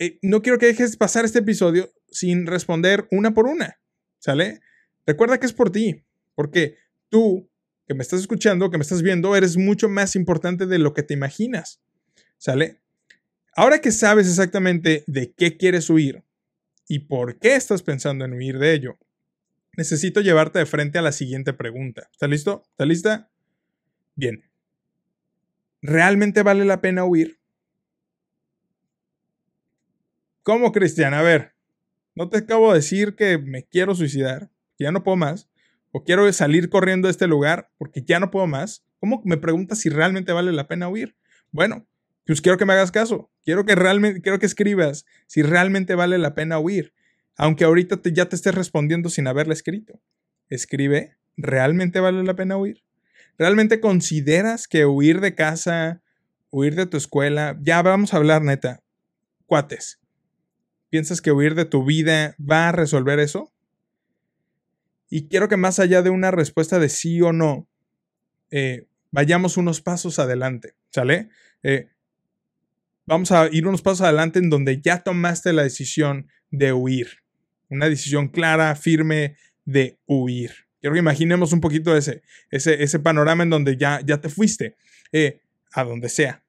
eh, 0.00 0.18
no 0.22 0.40
quiero 0.40 0.58
que 0.58 0.64
dejes 0.64 0.96
pasar 0.96 1.26
este 1.26 1.40
episodio 1.40 1.92
sin 2.10 2.46
responder 2.46 3.06
una 3.10 3.34
por 3.34 3.46
una, 3.46 3.78
¿sale? 4.18 4.60
Recuerda 5.06 5.38
que 5.38 5.44
es 5.44 5.52
por 5.52 5.70
ti, 5.70 6.06
porque 6.34 6.78
tú, 7.10 7.50
que 7.86 7.92
me 7.92 8.02
estás 8.02 8.20
escuchando, 8.20 8.70
que 8.70 8.78
me 8.78 8.82
estás 8.82 9.02
viendo, 9.02 9.36
eres 9.36 9.58
mucho 9.58 9.90
más 9.90 10.16
importante 10.16 10.66
de 10.66 10.78
lo 10.78 10.94
que 10.94 11.02
te 11.02 11.12
imaginas, 11.12 11.82
¿sale? 12.38 12.80
Ahora 13.54 13.82
que 13.82 13.92
sabes 13.92 14.26
exactamente 14.26 15.04
de 15.06 15.34
qué 15.34 15.58
quieres 15.58 15.90
huir 15.90 16.24
y 16.88 17.00
por 17.00 17.38
qué 17.38 17.54
estás 17.54 17.82
pensando 17.82 18.24
en 18.24 18.32
huir 18.32 18.58
de 18.58 18.72
ello, 18.72 18.98
necesito 19.76 20.22
llevarte 20.22 20.60
de 20.60 20.66
frente 20.66 20.98
a 20.98 21.02
la 21.02 21.12
siguiente 21.12 21.52
pregunta. 21.52 22.08
¿Está 22.10 22.26
listo? 22.26 22.62
¿Está 22.70 22.86
lista? 22.86 23.30
Bien. 24.14 24.48
¿Realmente 25.82 26.42
vale 26.42 26.64
la 26.64 26.80
pena 26.80 27.04
huir? 27.04 27.39
¿Cómo, 30.42 30.72
Cristian? 30.72 31.14
A 31.14 31.22
ver, 31.22 31.54
no 32.14 32.28
te 32.28 32.38
acabo 32.38 32.70
de 32.72 32.78
decir 32.78 33.14
que 33.14 33.38
me 33.38 33.64
quiero 33.64 33.94
suicidar, 33.94 34.50
que 34.76 34.84
ya 34.84 34.92
no 34.92 35.02
puedo 35.02 35.16
más, 35.16 35.48
o 35.92 36.04
quiero 36.04 36.30
salir 36.32 36.68
corriendo 36.68 37.08
de 37.08 37.12
este 37.12 37.26
lugar 37.26 37.70
porque 37.78 38.02
ya 38.02 38.20
no 38.20 38.30
puedo 38.30 38.46
más. 38.46 38.84
¿Cómo 38.98 39.22
me 39.24 39.36
preguntas 39.36 39.78
si 39.78 39.88
realmente 39.88 40.32
vale 40.32 40.52
la 40.52 40.68
pena 40.68 40.88
huir? 40.88 41.16
Bueno, 41.50 41.86
pues 42.26 42.40
quiero 42.40 42.58
que 42.58 42.66
me 42.66 42.74
hagas 42.74 42.92
caso. 42.92 43.30
Quiero 43.44 43.64
que 43.64 43.74
realmente, 43.74 44.20
quiero 44.20 44.38
que 44.38 44.46
escribas 44.46 45.06
si 45.26 45.42
realmente 45.42 45.94
vale 45.94 46.18
la 46.18 46.34
pena 46.34 46.58
huir 46.58 46.92
aunque 47.40 47.64
ahorita 47.64 47.98
ya 48.12 48.28
te 48.28 48.36
estés 48.36 48.54
respondiendo 48.54 49.08
sin 49.08 49.26
haberla 49.26 49.54
escrito. 49.54 49.98
Escribe, 50.50 51.16
¿realmente 51.38 51.98
vale 51.98 52.22
la 52.22 52.36
pena 52.36 52.58
huir? 52.58 52.84
¿Realmente 53.38 53.80
consideras 53.80 54.68
que 54.68 54.84
huir 54.84 55.22
de 55.22 55.34
casa, 55.34 56.02
huir 56.50 56.74
de 56.74 56.84
tu 56.84 56.98
escuela, 56.98 57.58
ya 57.62 57.80
vamos 57.80 58.12
a 58.12 58.18
hablar 58.18 58.42
neta, 58.42 58.82
cuates, 59.46 59.99
¿piensas 60.90 61.20
que 61.20 61.32
huir 61.32 61.54
de 61.54 61.64
tu 61.64 61.84
vida 61.84 62.34
va 62.38 62.68
a 62.68 62.72
resolver 62.72 63.18
eso? 63.18 63.52
Y 65.08 65.28
quiero 65.28 65.48
que 65.48 65.56
más 65.56 65.78
allá 65.78 66.02
de 66.02 66.10
una 66.10 66.30
respuesta 66.30 66.78
de 66.78 66.88
sí 66.88 67.20
o 67.22 67.32
no, 67.32 67.68
eh, 68.50 68.86
vayamos 69.10 69.56
unos 69.56 69.80
pasos 69.80 70.18
adelante, 70.18 70.74
¿sale? 70.90 71.30
Eh, 71.62 71.88
vamos 73.06 73.32
a 73.32 73.48
ir 73.50 73.66
unos 73.66 73.82
pasos 73.82 74.02
adelante 74.02 74.38
en 74.38 74.50
donde 74.50 74.80
ya 74.80 75.02
tomaste 75.02 75.52
la 75.52 75.62
decisión 75.62 76.28
de 76.50 76.72
huir 76.72 77.20
una 77.70 77.88
decisión 77.88 78.28
clara, 78.28 78.74
firme 78.74 79.36
de 79.64 79.98
huir. 80.06 80.52
Quiero 80.80 80.94
que 80.94 81.00
imaginemos 81.00 81.52
un 81.52 81.60
poquito 81.60 81.96
ese, 81.96 82.22
ese, 82.50 82.82
ese 82.82 82.98
panorama 82.98 83.44
en 83.44 83.50
donde 83.50 83.76
ya, 83.76 84.00
ya 84.04 84.20
te 84.20 84.28
fuiste, 84.28 84.76
eh, 85.12 85.40
a 85.72 85.84
donde 85.84 86.08
sea. 86.08 86.42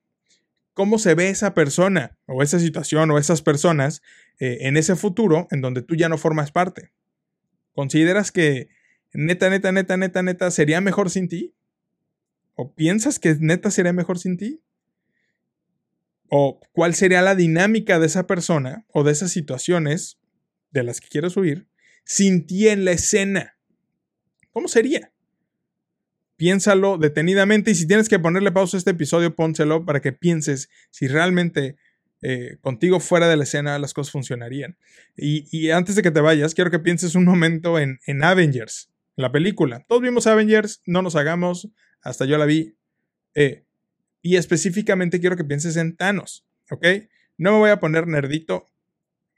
¿Cómo 0.74 1.00
se 1.00 1.16
ve 1.16 1.30
esa 1.30 1.54
persona 1.54 2.18
o 2.25 2.42
esa 2.44 2.60
situación 2.60 3.12
o 3.12 3.18
esas 3.18 3.42
personas 3.42 4.01
eh, 4.40 4.60
en 4.62 4.78
ese 4.78 4.96
futuro 4.96 5.48
en 5.51 5.62
donde 5.62 5.82
tú 5.82 5.96
ya 5.96 6.08
no 6.08 6.18
formas 6.18 6.51
parte? 6.51 6.92
¿Consideras 7.74 8.32
que 8.32 8.70
neta, 9.13 9.50
neta, 9.50 9.72
neta, 9.72 9.98
neta, 9.98 10.24
neta 10.24 10.51
sería 10.51 10.80
mejor 10.80 11.10
sin 11.10 11.28
ti? 11.28 11.54
¿O 12.56 12.74
piensas 12.74 13.20
que 13.20 13.36
neta 13.40 13.72
sería 13.72 13.94
mejor 13.94 14.18
sin 14.18 14.38
ti? 14.38 14.62
¿O 16.30 16.62
cuál 16.72 16.96
sería 16.96 17.22
la 17.22 17.36
dinámica 17.36 18.00
de 18.00 18.06
esa 18.06 18.25
persona 18.25 18.86
o 18.94 19.04
de 19.04 19.12
esas 19.12 19.32
situaciones 19.32 20.20
de 20.72 20.84
las 20.84 21.01
que 21.01 21.10
quieres 21.10 21.36
huir 21.36 21.68
sin 22.06 22.48
ti 22.48 22.70
en 22.70 22.86
la 22.86 22.92
escena? 22.92 23.58
¿Cómo 24.51 24.70
sería? 24.70 25.12
Piénsalo 26.42 26.98
detenidamente 26.98 27.70
y 27.70 27.76
si 27.76 27.86
tienes 27.86 28.10
que 28.10 28.18
ponerle 28.18 28.52
pausa 28.52 28.76
a 28.76 28.80
este 28.80 28.90
episodio, 28.90 29.36
pónselo 29.36 29.86
para 29.86 30.02
que 30.02 30.12
pienses 30.12 30.72
si 30.90 31.08
realmente 31.08 31.76
eh, 32.24 32.58
contigo 32.62 33.00
fuera 33.00 33.28
de 33.28 33.38
la 33.38 33.44
escena 33.44 33.78
las 33.78 33.94
cosas 33.94 34.12
funcionarían. 34.12 34.76
Y, 35.16 35.70
antes 35.70 35.94
de 35.96 36.02
que 36.02 36.10
te 36.10 36.20
vayas, 36.20 36.56
quiero 36.56 36.72
que 36.72 36.80
pienses 36.80 37.14
un 37.14 37.26
momento 37.26 37.78
en, 37.78 38.00
en 38.08 38.24
Avengers, 38.24 38.90
la 39.18 39.32
película. 39.32 39.86
Todos 39.88 40.02
vimos 40.02 40.26
Avengers, 40.26 40.82
no 40.88 41.04
nos 41.04 41.16
hagamos, 41.16 41.70
hasta 42.02 42.26
yo 42.26 42.40
la 42.40 42.46
vi. 42.46 42.74
Eh, 43.36 43.64
y 44.24 44.38
específicamente 44.38 45.20
quiero 45.20 45.38
que 45.38 45.44
pienses 45.44 45.78
en 45.78 45.96
Thanos, 45.96 46.44
¿ok? 46.72 46.88
No 47.38 47.52
me 47.52 47.58
voy 47.60 47.70
a 47.70 47.80
poner 47.80 48.08
nerdito. 48.08 48.66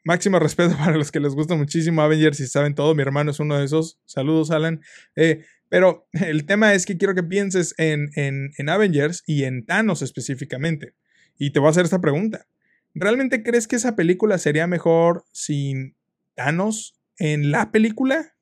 Máximo 0.05 0.39
respeto 0.39 0.77
para 0.77 0.95
los 0.95 1.11
que 1.11 1.19
les 1.19 1.35
gusta 1.35 1.55
muchísimo 1.55 2.01
Avengers 2.01 2.39
y 2.39 2.47
saben 2.47 2.75
todo. 2.75 2.95
Mi 2.95 3.01
hermano 3.01 3.31
es 3.31 3.41
uno 3.41 3.57
de 3.57 3.65
esos. 3.65 3.99
Saludos, 4.05 4.51
Alan. 4.51 4.79
Eh, 5.17 5.43
pero 5.73 6.07
el 6.11 6.45
tema 6.45 6.75
es 6.75 6.85
que 6.85 6.99
quiero 6.99 7.15
que 7.15 7.23
pienses 7.23 7.73
en, 7.79 8.11
en, 8.15 8.51
en 8.59 8.69
Avengers 8.69 9.23
y 9.25 9.45
en 9.45 9.65
Thanos 9.65 10.03
específicamente. 10.03 10.93
Y 11.39 11.49
te 11.49 11.57
voy 11.57 11.65
a 11.65 11.71
hacer 11.71 11.85
esta 11.85 11.99
pregunta. 11.99 12.45
¿Realmente 12.93 13.41
crees 13.41 13.67
que 13.67 13.77
esa 13.77 13.95
película 13.95 14.37
sería 14.37 14.67
mejor 14.67 15.25
sin 15.31 15.95
Thanos 16.35 17.01
en 17.17 17.49
la 17.49 17.71
película? 17.71 18.35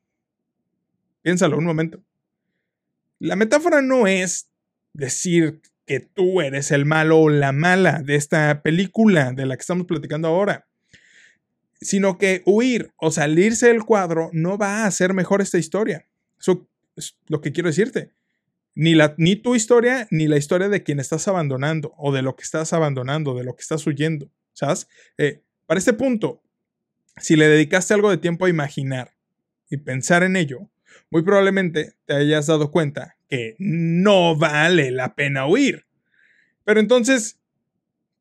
Piénsalo 1.22 1.58
un 1.58 1.64
momento. 1.64 2.04
La 3.18 3.38
metáfora 3.38 3.82
no 3.82 4.08
es 4.08 4.50
decir 4.92 5.62
que 5.86 6.02
tú 6.02 6.42
eres 6.42 6.70
el 6.72 6.86
malo 6.86 7.18
o 7.18 7.30
la 7.30 7.54
mala 7.54 8.02
de 8.04 8.16
esta 8.16 8.62
película 8.62 9.32
de 9.32 9.46
la 9.46 9.56
que 9.56 9.62
estamos 9.62 9.88
platicando 9.88 10.28
ahora, 10.28 10.68
sino 11.80 12.18
que 12.18 12.42
huir 12.46 12.92
o 12.98 13.10
salirse 13.10 13.68
del 13.68 13.86
cuadro 13.86 14.30
no 14.34 14.58
va 14.58 14.84
a 14.84 14.86
hacer 14.86 15.14
mejor 15.14 15.42
esta 15.42 15.58
historia. 15.58 16.06
Es 16.96 17.18
lo 17.28 17.42
que 17.42 17.52
quiero 17.52 17.70
decirte. 17.70 18.12
Ni, 18.74 18.96
la, 18.96 19.16
ni 19.18 19.36
tu 19.36 19.56
historia, 19.56 20.08
ni 20.12 20.28
la 20.28 20.38
historia 20.38 20.70
de 20.70 20.84
quien 20.84 21.00
estás 21.00 21.28
abandonando, 21.28 21.94
o 21.98 22.14
de 22.14 22.22
lo 22.22 22.36
que 22.36 22.44
estás 22.44 22.72
abandonando, 22.74 23.36
de 23.36 23.44
lo 23.44 23.56
que 23.56 23.62
estás 23.62 23.86
huyendo. 23.86 24.30
¿Sabes? 24.54 24.88
Eh, 25.18 25.42
para 25.66 25.78
este 25.78 25.94
punto, 25.94 26.42
si 27.18 27.36
le 27.36 27.48
dedicaste 27.48 27.94
algo 27.94 28.10
de 28.10 28.18
tiempo 28.18 28.46
a 28.46 28.50
imaginar 28.50 29.14
y 29.70 29.78
pensar 29.78 30.24
en 30.24 30.36
ello, 30.36 30.70
muy 31.10 31.24
probablemente 31.24 31.94
te 32.06 32.14
hayas 32.16 32.48
dado 32.48 32.72
cuenta 32.72 33.18
que 33.30 33.56
no 33.60 34.36
vale 34.36 34.92
la 34.92 35.16
pena 35.16 35.48
huir. 35.48 35.86
Pero 36.64 36.80
entonces, 36.80 37.38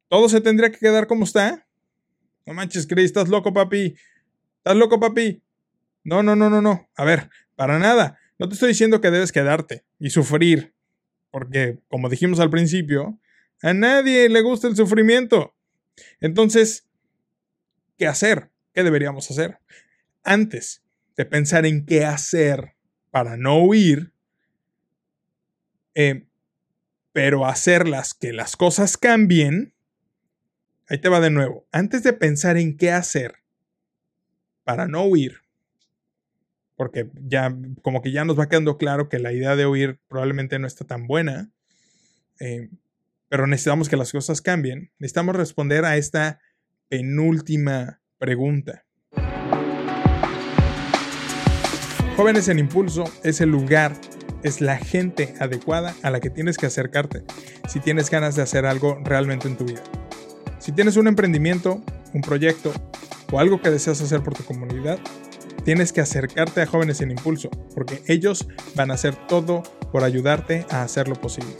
¿todo 0.08 0.28
se 0.28 0.40
tendría 0.40 0.70
que 0.70 0.78
quedar 0.78 1.06
como 1.06 1.24
está? 1.24 1.66
No 2.46 2.54
manches, 2.54 2.86
Chris, 2.86 3.06
estás 3.06 3.28
loco, 3.28 3.52
papi. 3.52 3.96
¿Estás 4.58 4.76
loco, 4.76 5.00
papi? 5.00 5.42
No, 6.04 6.22
no, 6.22 6.36
no, 6.36 6.50
no, 6.50 6.62
no. 6.62 6.88
A 6.96 7.04
ver, 7.04 7.28
para 7.56 7.78
nada. 7.78 8.19
No 8.40 8.48
te 8.48 8.54
estoy 8.54 8.68
diciendo 8.68 9.02
que 9.02 9.10
debes 9.10 9.32
quedarte 9.32 9.84
y 9.98 10.08
sufrir. 10.08 10.74
Porque, 11.30 11.78
como 11.88 12.08
dijimos 12.08 12.40
al 12.40 12.48
principio, 12.48 13.20
a 13.62 13.74
nadie 13.74 14.30
le 14.30 14.40
gusta 14.40 14.66
el 14.66 14.74
sufrimiento. 14.74 15.54
Entonces, 16.20 16.88
¿qué 17.98 18.06
hacer? 18.06 18.50
¿Qué 18.72 18.82
deberíamos 18.82 19.30
hacer? 19.30 19.58
Antes 20.24 20.82
de 21.18 21.26
pensar 21.26 21.66
en 21.66 21.84
qué 21.84 22.06
hacer 22.06 22.76
para 23.10 23.36
no 23.36 23.62
huir, 23.62 24.14
eh, 25.94 26.26
pero 27.12 27.44
hacerlas 27.44 28.14
que 28.14 28.32
las 28.32 28.56
cosas 28.56 28.96
cambien, 28.96 29.74
ahí 30.88 30.98
te 30.98 31.10
va 31.10 31.20
de 31.20 31.30
nuevo. 31.30 31.66
Antes 31.72 32.02
de 32.04 32.14
pensar 32.14 32.56
en 32.56 32.78
qué 32.78 32.90
hacer 32.90 33.34
para 34.64 34.88
no 34.88 35.04
huir, 35.04 35.42
porque 36.80 37.10
ya 37.26 37.54
como 37.82 38.00
que 38.00 38.10
ya 38.10 38.24
nos 38.24 38.38
va 38.38 38.48
quedando 38.48 38.78
claro 38.78 39.10
que 39.10 39.18
la 39.18 39.34
idea 39.34 39.54
de 39.54 39.66
huir 39.66 40.00
probablemente 40.08 40.58
no 40.58 40.66
está 40.66 40.86
tan 40.86 41.06
buena, 41.06 41.50
eh, 42.40 42.70
pero 43.28 43.46
necesitamos 43.46 43.90
que 43.90 43.98
las 43.98 44.10
cosas 44.10 44.40
cambien. 44.40 44.90
Necesitamos 44.98 45.36
responder 45.36 45.84
a 45.84 45.98
esta 45.98 46.40
penúltima 46.88 48.00
pregunta. 48.16 48.86
Jóvenes 52.16 52.48
en 52.48 52.58
Impulso 52.58 53.04
es 53.24 53.42
el 53.42 53.50
lugar, 53.50 53.94
es 54.42 54.62
la 54.62 54.78
gente 54.78 55.34
adecuada 55.38 55.94
a 56.02 56.08
la 56.08 56.20
que 56.20 56.30
tienes 56.30 56.56
que 56.56 56.64
acercarte 56.64 57.24
si 57.68 57.80
tienes 57.80 58.08
ganas 58.08 58.36
de 58.36 58.42
hacer 58.42 58.64
algo 58.64 58.98
realmente 59.04 59.48
en 59.48 59.58
tu 59.58 59.66
vida. 59.66 59.82
Si 60.58 60.72
tienes 60.72 60.96
un 60.96 61.08
emprendimiento, 61.08 61.84
un 62.14 62.22
proyecto 62.22 62.72
o 63.30 63.38
algo 63.38 63.60
que 63.60 63.68
deseas 63.68 64.00
hacer 64.00 64.22
por 64.22 64.32
tu 64.32 64.44
comunidad, 64.44 64.98
tienes 65.70 65.92
que 65.92 66.00
acercarte 66.00 66.62
a 66.62 66.66
Jóvenes 66.66 67.00
en 67.00 67.12
Impulso, 67.12 67.48
porque 67.76 68.02
ellos 68.08 68.48
van 68.74 68.90
a 68.90 68.94
hacer 68.94 69.14
todo 69.28 69.62
por 69.92 70.02
ayudarte 70.02 70.66
a 70.68 70.82
hacerlo 70.82 71.14
posible. 71.14 71.52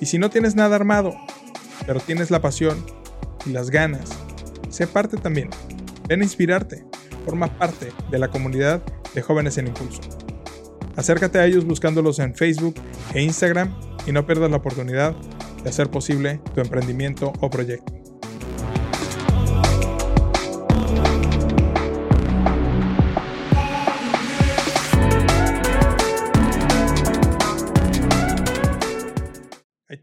Y 0.00 0.06
si 0.06 0.18
no 0.18 0.30
tienes 0.30 0.56
nada 0.56 0.74
armado, 0.74 1.14
pero 1.86 2.00
tienes 2.00 2.32
la 2.32 2.40
pasión 2.40 2.84
y 3.46 3.50
las 3.50 3.70
ganas, 3.70 4.10
sé 4.68 4.88
parte 4.88 5.16
también. 5.16 5.50
Ven 6.08 6.22
a 6.22 6.24
inspirarte. 6.24 6.84
Forma 7.24 7.46
parte 7.56 7.92
de 8.10 8.18
la 8.18 8.26
comunidad 8.26 8.82
de 9.14 9.22
jóvenes 9.22 9.58
en 9.58 9.68
impulso. 9.68 10.00
Acércate 10.96 11.38
a 11.38 11.46
ellos 11.46 11.64
buscándolos 11.64 12.18
en 12.18 12.34
Facebook 12.34 12.74
e 13.14 13.22
Instagram 13.22 13.72
y 14.08 14.10
no 14.10 14.26
pierdas 14.26 14.50
la 14.50 14.56
oportunidad 14.56 15.14
de 15.62 15.70
hacer 15.70 15.88
posible 15.88 16.40
tu 16.52 16.60
emprendimiento 16.60 17.32
o 17.40 17.48
proyecto. 17.48 18.05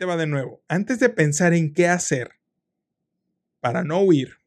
Va 0.05 0.17
de 0.17 0.27
nuevo. 0.27 0.62
Antes 0.67 1.00
de 1.00 1.10
pensar 1.10 1.53
en 1.53 1.74
qué 1.74 1.88
hacer 1.88 2.31
para 3.60 3.83
no 3.83 4.01
huir, 4.01 4.38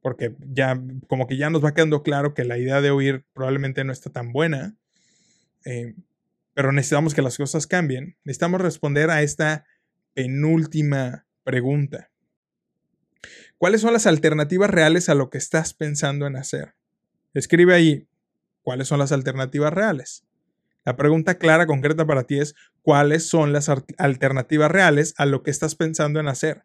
porque 0.00 0.34
ya 0.40 0.80
como 1.08 1.26
que 1.26 1.36
ya 1.36 1.50
nos 1.50 1.64
va 1.64 1.74
quedando 1.74 2.02
claro 2.02 2.34
que 2.34 2.44
la 2.44 2.58
idea 2.58 2.80
de 2.80 2.92
huir 2.92 3.24
probablemente 3.32 3.84
no 3.84 3.92
está 3.92 4.10
tan 4.10 4.32
buena, 4.32 4.76
eh, 5.64 5.94
pero 6.54 6.72
necesitamos 6.72 7.14
que 7.14 7.22
las 7.22 7.36
cosas 7.36 7.66
cambien. 7.66 8.16
Necesitamos 8.24 8.60
responder 8.60 9.10
a 9.10 9.22
esta 9.22 9.64
penúltima 10.14 11.26
pregunta. 11.44 12.10
¿Cuáles 13.58 13.80
son 13.80 13.92
las 13.92 14.06
alternativas 14.06 14.70
reales 14.70 15.08
a 15.08 15.14
lo 15.14 15.30
que 15.30 15.38
estás 15.38 15.72
pensando 15.72 16.26
en 16.26 16.36
hacer? 16.36 16.74
Escribe 17.32 17.74
ahí, 17.74 18.08
¿cuáles 18.62 18.88
son 18.88 18.98
las 18.98 19.12
alternativas 19.12 19.72
reales? 19.72 20.24
La 20.84 20.96
pregunta 20.96 21.38
clara, 21.38 21.66
concreta 21.66 22.06
para 22.06 22.24
ti 22.24 22.40
es, 22.40 22.54
¿cuáles 22.82 23.26
son 23.26 23.52
las 23.52 23.70
alternativas 23.98 24.70
reales 24.70 25.14
a 25.16 25.26
lo 25.26 25.42
que 25.42 25.50
estás 25.50 25.74
pensando 25.76 26.18
en 26.18 26.28
hacer? 26.28 26.64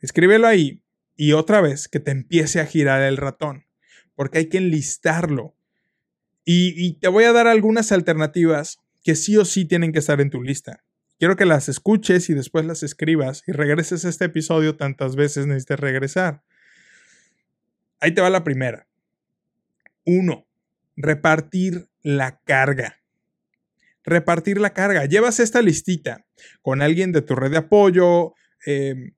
Escríbelo 0.00 0.46
ahí 0.46 0.82
y 1.16 1.32
otra 1.32 1.60
vez 1.60 1.88
que 1.88 2.00
te 2.00 2.12
empiece 2.12 2.60
a 2.60 2.66
girar 2.66 3.02
el 3.02 3.16
ratón, 3.16 3.66
porque 4.14 4.38
hay 4.38 4.48
que 4.48 4.58
enlistarlo. 4.58 5.54
Y, 6.50 6.94
te 6.94 7.08
voy 7.08 7.24
a 7.24 7.32
dar 7.32 7.46
algunas 7.46 7.92
alternativas 7.92 8.78
que 9.04 9.16
sí 9.16 9.36
o 9.36 9.44
sí 9.44 9.66
tienen 9.66 9.92
que 9.92 9.98
estar 9.98 10.18
en 10.22 10.30
tu 10.30 10.42
lista. 10.42 10.82
Quiero 11.18 11.36
que 11.36 11.44
las 11.44 11.68
escuches 11.68 12.30
y 12.30 12.34
después 12.34 12.64
las 12.64 12.82
escribas 12.82 13.42
y 13.46 13.52
regreses 13.52 14.06
a 14.06 14.08
este 14.08 14.26
episodio 14.26 14.76
tantas 14.76 15.14
veces 15.14 15.46
necesites 15.46 15.78
regresar. 15.78 16.42
Ahí 18.00 18.14
te 18.14 18.22
va 18.22 18.30
la 18.30 18.44
primera. 18.44 18.88
Uno, 20.06 20.47
repartir 20.98 21.88
la 22.02 22.40
carga. 22.44 23.00
Repartir 24.04 24.60
la 24.60 24.74
carga. 24.74 25.06
Llevas 25.06 25.38
esta 25.38 25.62
listita 25.62 26.26
con 26.60 26.82
alguien 26.82 27.12
de 27.12 27.22
tu 27.22 27.36
red 27.36 27.52
de 27.52 27.58
apoyo. 27.58 28.34
Eh, 28.66 29.12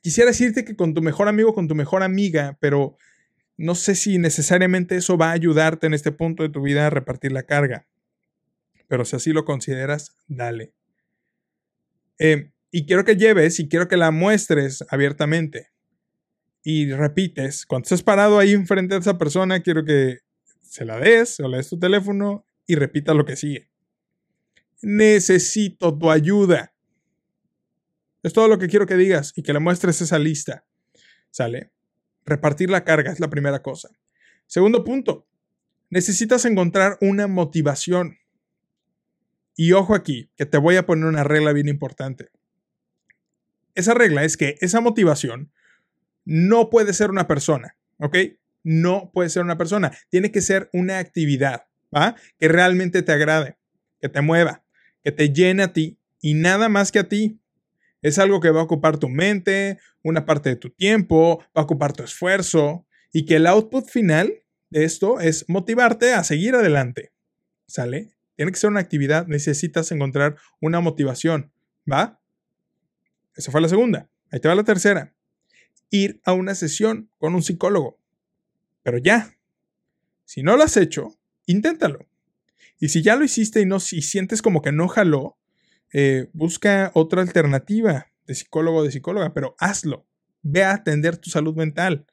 quisiera 0.00 0.30
decirte 0.30 0.64
que 0.64 0.76
con 0.76 0.94
tu 0.94 1.02
mejor 1.02 1.28
amigo, 1.28 1.54
con 1.54 1.68
tu 1.68 1.74
mejor 1.74 2.02
amiga, 2.02 2.56
pero 2.60 2.96
no 3.56 3.74
sé 3.74 3.94
si 3.94 4.18
necesariamente 4.18 4.96
eso 4.96 5.18
va 5.18 5.30
a 5.30 5.32
ayudarte 5.32 5.86
en 5.86 5.94
este 5.94 6.12
punto 6.12 6.42
de 6.42 6.48
tu 6.48 6.62
vida 6.62 6.86
a 6.86 6.90
repartir 6.90 7.32
la 7.32 7.42
carga. 7.42 7.86
Pero 8.88 9.04
si 9.04 9.16
así 9.16 9.32
lo 9.32 9.44
consideras, 9.44 10.16
dale. 10.26 10.72
Eh, 12.18 12.50
y 12.70 12.86
quiero 12.86 13.04
que 13.04 13.16
lleves 13.16 13.60
y 13.60 13.68
quiero 13.68 13.88
que 13.88 13.98
la 13.98 14.10
muestres 14.10 14.84
abiertamente. 14.88 15.68
Y 16.62 16.92
repites, 16.92 17.66
cuando 17.66 17.84
estés 17.84 18.02
parado 18.02 18.38
ahí 18.38 18.52
enfrente 18.52 18.94
de 18.94 19.00
esa 19.00 19.18
persona, 19.18 19.60
quiero 19.60 19.84
que 19.84 20.18
se 20.62 20.84
la 20.84 20.98
des 20.98 21.40
o 21.40 21.48
le 21.48 21.58
des 21.58 21.68
tu 21.68 21.78
teléfono 21.78 22.44
y 22.66 22.74
repita 22.74 23.14
lo 23.14 23.24
que 23.24 23.36
sigue. 23.36 23.70
Necesito 24.82 25.96
tu 25.96 26.10
ayuda. 26.10 26.72
Es 28.22 28.32
todo 28.32 28.48
lo 28.48 28.58
que 28.58 28.68
quiero 28.68 28.86
que 28.86 28.96
digas 28.96 29.32
y 29.36 29.42
que 29.42 29.52
le 29.52 29.60
muestres 29.60 30.00
esa 30.00 30.18
lista. 30.18 30.64
¿Sale? 31.30 31.72
Repartir 32.24 32.70
la 32.70 32.84
carga 32.84 33.12
es 33.12 33.20
la 33.20 33.30
primera 33.30 33.62
cosa. 33.62 33.88
Segundo 34.46 34.84
punto, 34.84 35.26
necesitas 35.90 36.44
encontrar 36.44 36.98
una 37.00 37.26
motivación. 37.26 38.18
Y 39.56 39.72
ojo 39.72 39.94
aquí, 39.94 40.30
que 40.36 40.46
te 40.46 40.58
voy 40.58 40.76
a 40.76 40.86
poner 40.86 41.06
una 41.06 41.24
regla 41.24 41.52
bien 41.52 41.68
importante. 41.68 42.30
Esa 43.74 43.94
regla 43.94 44.24
es 44.24 44.36
que 44.36 44.56
esa 44.60 44.80
motivación 44.80 45.52
no 46.28 46.68
puede 46.68 46.92
ser 46.92 47.10
una 47.10 47.26
persona, 47.26 47.74
¿ok? 47.96 48.16
No 48.62 49.10
puede 49.14 49.30
ser 49.30 49.42
una 49.42 49.56
persona, 49.56 49.96
tiene 50.10 50.30
que 50.30 50.42
ser 50.42 50.68
una 50.74 50.98
actividad, 50.98 51.68
¿va? 51.94 52.16
Que 52.38 52.48
realmente 52.48 53.02
te 53.02 53.12
agrade, 53.12 53.56
que 53.98 54.10
te 54.10 54.20
mueva, 54.20 54.62
que 55.02 55.10
te 55.10 55.32
llene 55.32 55.62
a 55.62 55.72
ti 55.72 55.98
y 56.20 56.34
nada 56.34 56.68
más 56.68 56.92
que 56.92 56.98
a 56.98 57.08
ti. 57.08 57.40
Es 58.02 58.18
algo 58.18 58.40
que 58.40 58.50
va 58.50 58.60
a 58.60 58.64
ocupar 58.64 58.98
tu 58.98 59.08
mente, 59.08 59.78
una 60.02 60.26
parte 60.26 60.50
de 60.50 60.56
tu 60.56 60.68
tiempo, 60.68 61.38
va 61.56 61.62
a 61.62 61.64
ocupar 61.64 61.94
tu 61.94 62.02
esfuerzo 62.02 62.86
y 63.10 63.24
que 63.24 63.36
el 63.36 63.46
output 63.46 63.88
final 63.88 64.30
de 64.68 64.84
esto 64.84 65.20
es 65.20 65.46
motivarte 65.48 66.12
a 66.12 66.24
seguir 66.24 66.54
adelante. 66.54 67.10
¿Sale? 67.66 68.10
Tiene 68.36 68.52
que 68.52 68.58
ser 68.58 68.68
una 68.68 68.80
actividad, 68.80 69.26
necesitas 69.28 69.90
encontrar 69.92 70.36
una 70.60 70.80
motivación, 70.80 71.52
¿va? 71.90 72.20
Esa 73.34 73.50
fue 73.50 73.62
la 73.62 73.68
segunda. 73.68 74.10
Ahí 74.30 74.40
te 74.40 74.48
va 74.48 74.54
la 74.54 74.64
tercera. 74.64 75.14
Ir 75.90 76.20
a 76.24 76.32
una 76.32 76.54
sesión 76.54 77.10
con 77.18 77.34
un 77.34 77.42
psicólogo. 77.42 77.98
Pero 78.82 78.98
ya. 78.98 79.36
Si 80.24 80.42
no 80.42 80.56
lo 80.56 80.64
has 80.64 80.76
hecho, 80.76 81.18
inténtalo. 81.46 82.06
Y 82.78 82.90
si 82.90 83.02
ya 83.02 83.16
lo 83.16 83.24
hiciste 83.24 83.60
y 83.60 83.66
no 83.66 83.80
si 83.80 84.02
sientes 84.02 84.42
como 84.42 84.62
que 84.62 84.72
no 84.72 84.88
jaló, 84.88 85.38
eh, 85.92 86.28
busca 86.32 86.90
otra 86.94 87.22
alternativa 87.22 88.12
de 88.26 88.34
psicólogo 88.34 88.78
o 88.78 88.82
de 88.84 88.90
psicóloga, 88.90 89.32
pero 89.32 89.56
hazlo. 89.58 90.06
Ve 90.42 90.64
a 90.64 90.72
atender 90.72 91.16
tu 91.16 91.30
salud 91.30 91.56
mental. 91.56 92.06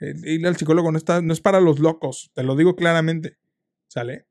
ir 0.00 0.46
al 0.46 0.56
psicólogo 0.56 0.90
no, 0.90 0.98
está, 0.98 1.20
no 1.20 1.32
es 1.32 1.40
para 1.40 1.60
los 1.60 1.78
locos, 1.78 2.30
te 2.34 2.42
lo 2.42 2.56
digo 2.56 2.76
claramente. 2.76 3.36
¿Sale? 3.88 4.26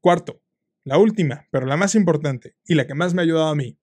Cuarto, 0.00 0.40
la 0.84 0.96
última, 0.96 1.46
pero 1.50 1.66
la 1.66 1.76
más 1.76 1.94
importante 1.94 2.56
y 2.64 2.74
la 2.74 2.86
que 2.86 2.94
más 2.94 3.12
me 3.12 3.20
ha 3.20 3.24
ayudado 3.24 3.48
a 3.48 3.54
mí. 3.54 3.78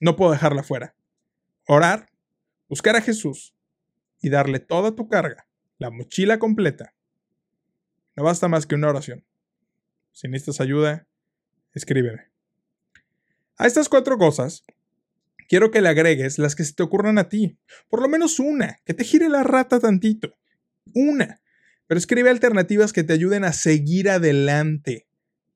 No 0.00 0.16
puedo 0.16 0.32
dejarla 0.32 0.62
fuera. 0.62 0.96
Orar, 1.66 2.10
buscar 2.74 2.96
a 2.96 3.00
Jesús 3.00 3.54
y 4.20 4.30
darle 4.30 4.58
toda 4.58 4.96
tu 4.96 5.06
carga, 5.06 5.46
la 5.78 5.90
mochila 5.90 6.40
completa. 6.40 6.92
No 8.16 8.24
basta 8.24 8.48
más 8.48 8.66
que 8.66 8.74
una 8.74 8.88
oración. 8.88 9.24
Si 10.10 10.26
necesitas 10.26 10.60
ayuda, 10.60 11.06
escríbeme. 11.72 12.32
A 13.58 13.68
estas 13.68 13.88
cuatro 13.88 14.18
cosas, 14.18 14.64
quiero 15.48 15.70
que 15.70 15.80
le 15.80 15.88
agregues 15.88 16.36
las 16.40 16.56
que 16.56 16.64
se 16.64 16.72
te 16.72 16.82
ocurran 16.82 17.16
a 17.18 17.28
ti. 17.28 17.60
Por 17.88 18.02
lo 18.02 18.08
menos 18.08 18.40
una, 18.40 18.80
que 18.84 18.92
te 18.92 19.04
gire 19.04 19.28
la 19.28 19.44
rata 19.44 19.78
tantito. 19.78 20.36
Una. 20.94 21.40
Pero 21.86 21.96
escribe 21.96 22.28
alternativas 22.28 22.92
que 22.92 23.04
te 23.04 23.12
ayuden 23.12 23.44
a 23.44 23.52
seguir 23.52 24.10
adelante. 24.10 25.06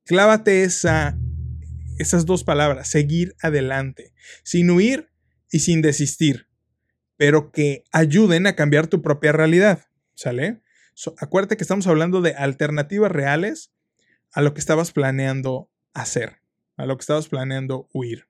Clávate 0.05 0.63
esa, 0.63 1.19
esas 1.99 2.27
dos 2.27 2.45
palabras, 2.45 2.89
seguir 2.89 3.35
adelante, 3.43 4.13
sin 4.45 4.71
huir 4.71 5.11
y 5.51 5.59
sin 5.59 5.83
desistir, 5.83 6.48
pero 7.19 7.53
que 7.53 7.85
ayuden 7.93 8.47
a 8.47 8.57
cambiar 8.57 8.87
tu 8.87 9.03
propia 9.03 9.33
realidad. 9.33 9.85
¿Sale? 10.15 10.63
acuérdate 11.19 11.57
que 11.57 11.63
estamos 11.63 11.87
hablando 11.87 12.23
de 12.23 12.35
alternativas 12.35 13.13
reales 13.13 13.73
a 14.33 14.43
lo 14.43 14.53
que 14.53 14.59
estabas 14.59 14.91
planeando 14.91 15.71
hacer 15.95 16.41
a 16.79 16.87
lo 16.87 16.97
que 16.97 17.03
estabas 17.03 17.29
planeando 17.29 17.89
huir. 17.93 18.29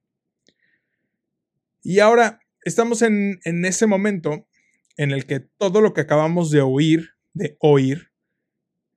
Y 1.82 2.00
ahora 2.00 2.40
estamos 2.62 3.02
en, 3.02 3.38
en 3.44 3.64
ese 3.64 3.86
momento 3.86 4.48
en 4.96 5.12
el 5.12 5.26
que 5.26 5.40
todo 5.40 5.80
lo 5.80 5.92
que 5.92 6.00
acabamos 6.00 6.50
de 6.50 6.62
oír, 6.62 7.10
de 7.34 7.56
oír, 7.60 8.10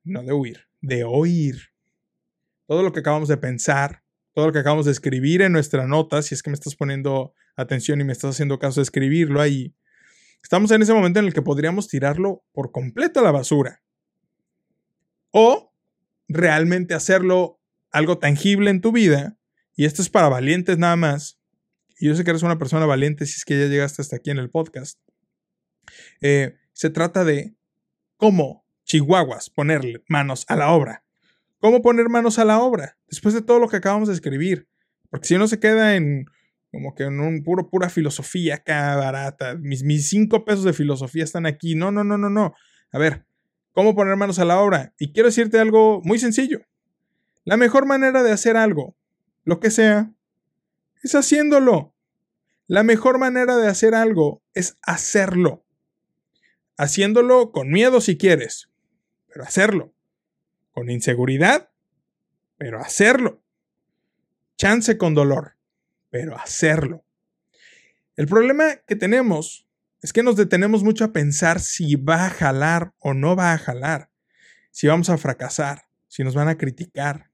no 0.02 0.22
de 0.24 0.32
huir, 0.32 0.68
de 0.80 1.04
oír, 1.04 1.70
todo 2.66 2.82
lo 2.82 2.92
que 2.92 3.00
acabamos 3.00 3.28
de 3.28 3.36
pensar, 3.36 4.02
todo 4.32 4.46
lo 4.46 4.52
que 4.52 4.58
acabamos 4.58 4.86
de 4.86 4.92
escribir 4.92 5.42
en 5.42 5.52
nuestra 5.52 5.86
nota, 5.86 6.22
si 6.22 6.34
es 6.34 6.42
que 6.42 6.50
me 6.50 6.54
estás 6.54 6.74
poniendo 6.74 7.34
atención 7.54 8.00
y 8.00 8.04
me 8.04 8.12
estás 8.12 8.30
haciendo 8.34 8.58
caso 8.58 8.80
de 8.80 8.84
escribirlo 8.84 9.40
ahí, 9.40 9.74
estamos 10.42 10.70
en 10.70 10.82
ese 10.82 10.94
momento 10.94 11.20
en 11.20 11.26
el 11.26 11.34
que 11.34 11.42
podríamos 11.42 11.88
tirarlo 11.88 12.44
por 12.52 12.72
completo 12.72 13.20
a 13.20 13.22
la 13.22 13.30
basura. 13.30 13.82
O 15.30 15.72
realmente 16.28 16.94
hacerlo 16.94 17.60
algo 17.90 18.18
tangible 18.18 18.70
en 18.70 18.80
tu 18.80 18.92
vida 18.92 19.38
y 19.74 19.84
esto 19.84 20.02
es 20.02 20.10
para 20.10 20.28
valientes 20.28 20.78
nada 20.78 20.96
más. 20.96 21.38
Y 21.98 22.08
yo 22.08 22.14
sé 22.14 22.24
que 22.24 22.30
eres 22.30 22.42
una 22.42 22.58
persona 22.58 22.86
valiente 22.86 23.26
si 23.26 23.34
es 23.34 23.44
que 23.44 23.58
ya 23.58 23.66
llegaste 23.66 24.02
hasta 24.02 24.16
aquí 24.16 24.30
en 24.30 24.38
el 24.38 24.50
podcast. 24.50 24.98
Eh, 26.20 26.56
se 26.72 26.90
trata 26.90 27.24
de 27.24 27.54
cómo 28.16 28.66
chihuahuas 28.84 29.50
ponerle 29.50 30.02
manos 30.08 30.44
a 30.48 30.56
la 30.56 30.70
obra. 30.72 31.04
¿Cómo 31.58 31.80
poner 31.80 32.08
manos 32.08 32.38
a 32.38 32.44
la 32.44 32.60
obra? 32.60 32.98
Después 33.08 33.34
de 33.34 33.42
todo 33.42 33.58
lo 33.60 33.68
que 33.68 33.76
acabamos 33.76 34.08
de 34.08 34.14
escribir. 34.14 34.68
Porque 35.10 35.28
si 35.28 35.34
uno 35.36 35.46
se 35.46 35.60
queda 35.60 35.94
en 35.94 36.26
como 36.72 36.94
que 36.94 37.04
en 37.04 37.20
un 37.20 37.44
puro, 37.44 37.70
pura 37.70 37.88
filosofía 37.88 38.56
acá 38.56 38.96
barata. 38.96 39.54
Mis, 39.54 39.84
mis 39.84 40.08
cinco 40.08 40.44
pesos 40.44 40.64
de 40.64 40.72
filosofía 40.72 41.22
están 41.22 41.46
aquí. 41.46 41.76
No, 41.76 41.92
no, 41.92 42.02
no, 42.02 42.18
no, 42.18 42.30
no. 42.30 42.54
A 42.90 42.98
ver, 42.98 43.26
¿cómo 43.70 43.94
poner 43.94 44.16
manos 44.16 44.40
a 44.40 44.44
la 44.44 44.58
obra? 44.58 44.92
Y 44.98 45.12
quiero 45.12 45.28
decirte 45.28 45.60
algo 45.60 46.00
muy 46.02 46.18
sencillo. 46.18 46.62
La 47.44 47.56
mejor 47.56 47.86
manera 47.86 48.24
de 48.24 48.32
hacer 48.32 48.56
algo 48.56 48.96
lo 49.44 49.60
que 49.60 49.70
sea, 49.70 50.12
es 51.02 51.14
haciéndolo. 51.14 51.94
La 52.66 52.82
mejor 52.82 53.18
manera 53.18 53.56
de 53.56 53.68
hacer 53.68 53.94
algo 53.94 54.42
es 54.54 54.78
hacerlo. 54.82 55.64
Haciéndolo 56.76 57.52
con 57.52 57.70
miedo 57.70 58.00
si 58.00 58.16
quieres, 58.16 58.70
pero 59.28 59.44
hacerlo. 59.44 59.92
Con 60.70 60.90
inseguridad, 60.90 61.70
pero 62.56 62.80
hacerlo. 62.80 63.42
Chance 64.56 64.96
con 64.96 65.14
dolor, 65.14 65.56
pero 66.12 66.36
hacerlo. 66.36 67.04
El 68.16 68.26
problema 68.26 68.76
que 68.86 68.94
tenemos 68.94 69.66
es 70.02 70.12
que 70.12 70.22
nos 70.22 70.36
detenemos 70.36 70.84
mucho 70.84 71.04
a 71.04 71.12
pensar 71.12 71.58
si 71.58 71.96
va 71.96 72.26
a 72.26 72.30
jalar 72.30 72.92
o 72.98 73.14
no 73.14 73.34
va 73.34 73.54
a 73.54 73.58
jalar, 73.58 74.10
si 74.70 74.86
vamos 74.86 75.08
a 75.08 75.16
fracasar, 75.16 75.86
si 76.08 76.22
nos 76.22 76.34
van 76.34 76.48
a 76.48 76.58
criticar, 76.58 77.32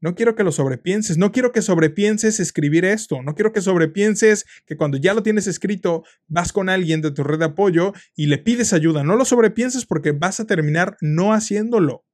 no 0.00 0.14
quiero 0.14 0.34
que 0.34 0.44
lo 0.44 0.50
sobrepienses, 0.50 1.18
no 1.18 1.30
quiero 1.30 1.52
que 1.52 1.62
sobrepienses 1.62 2.40
escribir 2.40 2.84
esto, 2.84 3.22
no 3.22 3.34
quiero 3.34 3.52
que 3.52 3.60
sobrepienses 3.60 4.44
que 4.66 4.76
cuando 4.76 4.96
ya 4.96 5.14
lo 5.14 5.22
tienes 5.22 5.46
escrito 5.46 6.04
vas 6.26 6.52
con 6.52 6.68
alguien 6.68 7.00
de 7.00 7.12
tu 7.12 7.22
red 7.22 7.38
de 7.38 7.46
apoyo 7.46 7.92
y 8.16 8.26
le 8.26 8.38
pides 8.38 8.72
ayuda. 8.72 9.04
No 9.04 9.16
lo 9.16 9.24
sobrepienses 9.24 9.86
porque 9.86 10.12
vas 10.12 10.40
a 10.40 10.46
terminar 10.46 10.96
no 11.00 11.32
haciéndolo 11.32 12.04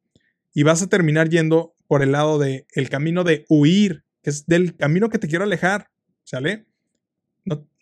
y 0.55 0.63
vas 0.63 0.83
a 0.83 0.89
terminar 0.89 1.29
yendo 1.29 1.75
por 1.87 2.03
el 2.03 2.13
lado 2.13 2.39
del 2.39 2.67
el 2.75 2.89
camino 2.89 3.25
de 3.25 3.45
huir, 3.49 4.05
que 4.25 4.31
es 4.31 4.47
del 4.47 4.75
camino 4.75 5.11
que 5.11 5.19
te 5.19 5.29
quiero 5.29 5.45
alejar, 5.45 5.91
¿sale? 6.25 6.67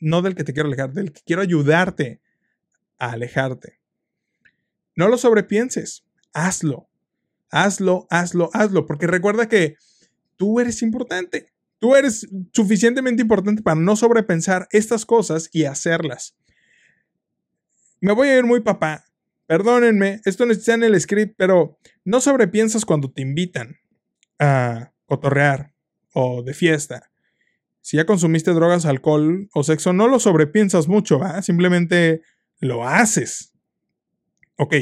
No, 0.00 0.22
del 0.22 0.34
que 0.34 0.42
te 0.42 0.52
quiero 0.52 0.66
alejar, 0.66 0.92
del 0.92 1.12
que 1.12 1.22
quiero 1.24 1.40
ayudarte 1.40 2.20
a 2.98 3.12
alejarte. 3.12 3.78
No 4.96 5.06
lo 5.06 5.16
sobrepienses, 5.16 6.04
hazlo, 6.32 6.90
hazlo, 7.48 8.08
hazlo, 8.10 8.50
hazlo, 8.52 8.86
porque 8.86 9.06
recuerda 9.06 9.48
que 9.48 9.76
tú 10.36 10.58
eres 10.58 10.82
importante. 10.82 11.52
Tú 11.78 11.94
eres 11.94 12.28
suficientemente 12.52 13.22
importante 13.22 13.62
para 13.62 13.80
no 13.80 13.94
sobrepensar 13.94 14.66
estas 14.72 15.06
cosas 15.06 15.48
y 15.52 15.64
hacerlas. 15.64 16.36
Me 18.00 18.12
voy 18.12 18.28
a 18.28 18.38
ir 18.38 18.44
muy 18.44 18.60
papá. 18.60 19.04
Perdónenme, 19.46 20.20
esto 20.24 20.44
no 20.44 20.52
está 20.52 20.74
en 20.74 20.82
el 20.82 21.00
script, 21.00 21.34
pero 21.36 21.78
no 22.04 22.20
sobrepiensas 22.20 22.84
cuando 22.84 23.12
te 23.12 23.22
invitan 23.22 23.76
a 24.40 24.92
cotorrear 25.06 25.71
o 26.12 26.42
de 26.42 26.54
fiesta. 26.54 27.10
Si 27.80 27.96
ya 27.96 28.06
consumiste 28.06 28.52
drogas, 28.52 28.86
alcohol 28.86 29.48
o 29.52 29.64
sexo, 29.64 29.92
no 29.92 30.08
lo 30.08 30.20
sobrepiensas 30.20 30.88
mucho. 30.88 31.20
Simplemente 31.42 32.22
lo 32.60 32.86
haces. 32.86 33.52
Ok, 34.56 34.74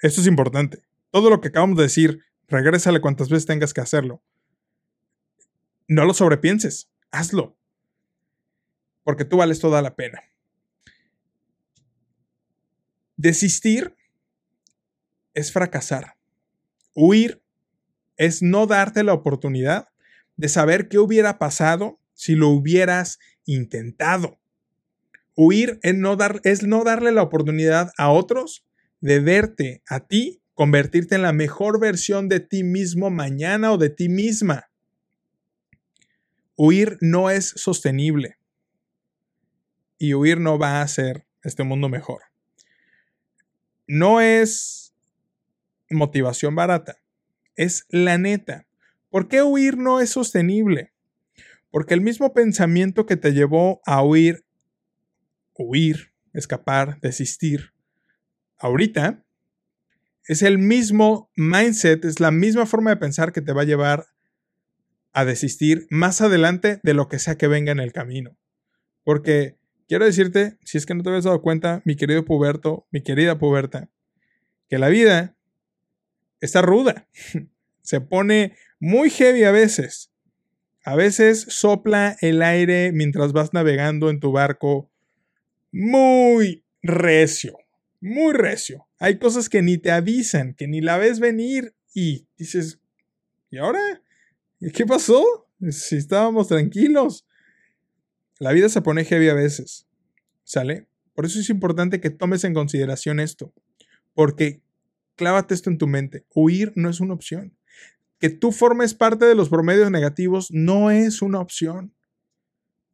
esto 0.00 0.20
es 0.20 0.26
importante. 0.26 0.82
Todo 1.10 1.28
lo 1.28 1.40
que 1.40 1.48
acabamos 1.48 1.76
de 1.76 1.84
decir, 1.84 2.24
regrésale 2.48 3.00
cuantas 3.00 3.28
veces 3.28 3.46
tengas 3.46 3.74
que 3.74 3.82
hacerlo 3.82 4.22
no 5.92 6.04
lo 6.04 6.14
sobrepienses, 6.14 6.90
hazlo. 7.10 7.56
Porque 9.04 9.24
tú 9.24 9.38
vales 9.38 9.60
toda 9.60 9.82
la 9.82 9.94
pena. 9.94 10.22
Desistir 13.16 13.96
es 15.34 15.52
fracasar. 15.52 16.16
Huir 16.94 17.42
es 18.16 18.42
no 18.42 18.66
darte 18.66 19.02
la 19.02 19.12
oportunidad 19.12 19.91
de 20.36 20.48
saber 20.48 20.88
qué 20.88 20.98
hubiera 20.98 21.38
pasado 21.38 22.00
si 22.14 22.34
lo 22.34 22.48
hubieras 22.48 23.18
intentado. 23.44 24.38
Huir 25.34 25.78
es 25.82 25.94
no, 25.94 26.16
dar, 26.16 26.40
es 26.44 26.62
no 26.62 26.84
darle 26.84 27.12
la 27.12 27.22
oportunidad 27.22 27.90
a 27.96 28.10
otros 28.10 28.64
de 29.00 29.20
verte 29.20 29.82
a 29.88 30.06
ti 30.06 30.42
convertirte 30.54 31.14
en 31.14 31.22
la 31.22 31.32
mejor 31.32 31.80
versión 31.80 32.28
de 32.28 32.40
ti 32.40 32.62
mismo 32.62 33.10
mañana 33.10 33.72
o 33.72 33.78
de 33.78 33.90
ti 33.90 34.08
misma. 34.08 34.70
Huir 36.56 36.98
no 37.00 37.30
es 37.30 37.48
sostenible. 37.56 38.36
Y 39.98 40.14
huir 40.14 40.38
no 40.38 40.58
va 40.58 40.80
a 40.80 40.82
hacer 40.82 41.26
este 41.42 41.64
mundo 41.64 41.88
mejor. 41.88 42.22
No 43.86 44.20
es 44.20 44.94
motivación 45.90 46.54
barata. 46.54 46.98
Es 47.56 47.86
la 47.88 48.18
neta. 48.18 48.66
¿Por 49.12 49.28
qué 49.28 49.42
huir 49.42 49.76
no 49.76 50.00
es 50.00 50.08
sostenible? 50.08 50.94
Porque 51.70 51.92
el 51.92 52.00
mismo 52.00 52.32
pensamiento 52.32 53.04
que 53.04 53.18
te 53.18 53.34
llevó 53.34 53.82
a 53.84 54.02
huir, 54.02 54.46
huir, 55.52 56.14
escapar, 56.32 56.98
desistir, 57.02 57.74
ahorita, 58.56 59.22
es 60.26 60.40
el 60.40 60.56
mismo 60.56 61.30
mindset, 61.36 62.06
es 62.06 62.20
la 62.20 62.30
misma 62.30 62.64
forma 62.64 62.88
de 62.88 62.96
pensar 62.96 63.32
que 63.32 63.42
te 63.42 63.52
va 63.52 63.60
a 63.62 63.66
llevar 63.66 64.06
a 65.12 65.26
desistir 65.26 65.86
más 65.90 66.22
adelante 66.22 66.80
de 66.82 66.94
lo 66.94 67.08
que 67.08 67.18
sea 67.18 67.36
que 67.36 67.48
venga 67.48 67.70
en 67.70 67.80
el 67.80 67.92
camino. 67.92 68.38
Porque 69.04 69.58
quiero 69.88 70.06
decirte, 70.06 70.56
si 70.64 70.78
es 70.78 70.86
que 70.86 70.94
no 70.94 71.02
te 71.02 71.10
habías 71.10 71.24
dado 71.24 71.42
cuenta, 71.42 71.82
mi 71.84 71.96
querido 71.96 72.24
puberto, 72.24 72.86
mi 72.90 73.02
querida 73.02 73.38
puberta, 73.38 73.90
que 74.70 74.78
la 74.78 74.88
vida 74.88 75.36
está 76.40 76.62
ruda. 76.62 77.10
Se 77.82 78.00
pone 78.00 78.56
muy 78.82 79.10
heavy 79.10 79.44
a 79.44 79.52
veces. 79.52 80.10
A 80.84 80.96
veces 80.96 81.46
sopla 81.48 82.16
el 82.20 82.42
aire 82.42 82.90
mientras 82.90 83.32
vas 83.32 83.54
navegando 83.54 84.10
en 84.10 84.18
tu 84.18 84.32
barco 84.32 84.90
muy 85.70 86.64
recio, 86.82 87.56
muy 88.00 88.32
recio. 88.32 88.88
Hay 88.98 89.20
cosas 89.20 89.48
que 89.48 89.62
ni 89.62 89.78
te 89.78 89.92
avisan, 89.92 90.54
que 90.54 90.66
ni 90.66 90.80
la 90.80 90.98
ves 90.98 91.20
venir 91.20 91.76
y 91.94 92.26
dices, 92.36 92.80
¿y 93.50 93.58
ahora? 93.58 94.02
¿Qué 94.74 94.84
pasó? 94.84 95.48
Si 95.70 95.94
estábamos 95.94 96.48
tranquilos. 96.48 97.24
La 98.40 98.50
vida 98.50 98.68
se 98.68 98.82
pone 98.82 99.04
heavy 99.04 99.28
a 99.28 99.34
veces. 99.34 99.86
¿Sale? 100.42 100.88
Por 101.14 101.24
eso 101.24 101.38
es 101.38 101.48
importante 101.50 102.00
que 102.00 102.10
tomes 102.10 102.42
en 102.42 102.52
consideración 102.52 103.20
esto. 103.20 103.54
Porque 104.12 104.60
clávate 105.14 105.54
esto 105.54 105.70
en 105.70 105.78
tu 105.78 105.86
mente. 105.86 106.24
Huir 106.34 106.72
no 106.74 106.90
es 106.90 106.98
una 106.98 107.14
opción. 107.14 107.56
Que 108.22 108.30
tú 108.30 108.52
formes 108.52 108.94
parte 108.94 109.24
de 109.24 109.34
los 109.34 109.48
promedios 109.48 109.90
negativos 109.90 110.52
no 110.52 110.92
es 110.92 111.22
una 111.22 111.40
opción. 111.40 111.92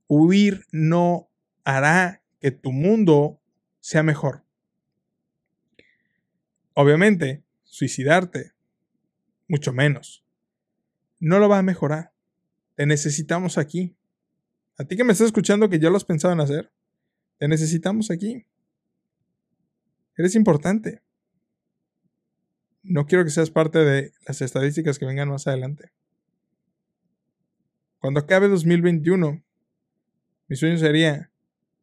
Huir 0.06 0.64
no 0.72 1.28
hará 1.64 2.22
que 2.40 2.50
tu 2.50 2.72
mundo 2.72 3.38
sea 3.78 4.02
mejor. 4.02 4.42
Obviamente, 6.72 7.44
suicidarte, 7.62 8.54
mucho 9.48 9.74
menos. 9.74 10.24
No 11.20 11.38
lo 11.38 11.50
va 11.50 11.58
a 11.58 11.62
mejorar. 11.62 12.14
Te 12.74 12.86
necesitamos 12.86 13.58
aquí. 13.58 13.98
A 14.78 14.84
ti 14.84 14.96
que 14.96 15.04
me 15.04 15.12
estás 15.12 15.26
escuchando 15.26 15.68
que 15.68 15.78
ya 15.78 15.90
lo 15.90 15.98
has 15.98 16.06
pensado 16.06 16.32
en 16.32 16.40
hacer, 16.40 16.72
te 17.36 17.48
necesitamos 17.48 18.10
aquí. 18.10 18.46
Eres 20.16 20.34
importante. 20.36 21.02
No 22.88 23.04
quiero 23.04 23.22
que 23.22 23.30
seas 23.30 23.50
parte 23.50 23.80
de 23.80 24.14
las 24.26 24.40
estadísticas 24.40 24.98
que 24.98 25.04
vengan 25.04 25.28
más 25.28 25.46
adelante. 25.46 25.92
Cuando 27.98 28.20
acabe 28.20 28.48
2021, 28.48 29.44
mi 30.46 30.56
sueño 30.56 30.78
sería 30.78 31.30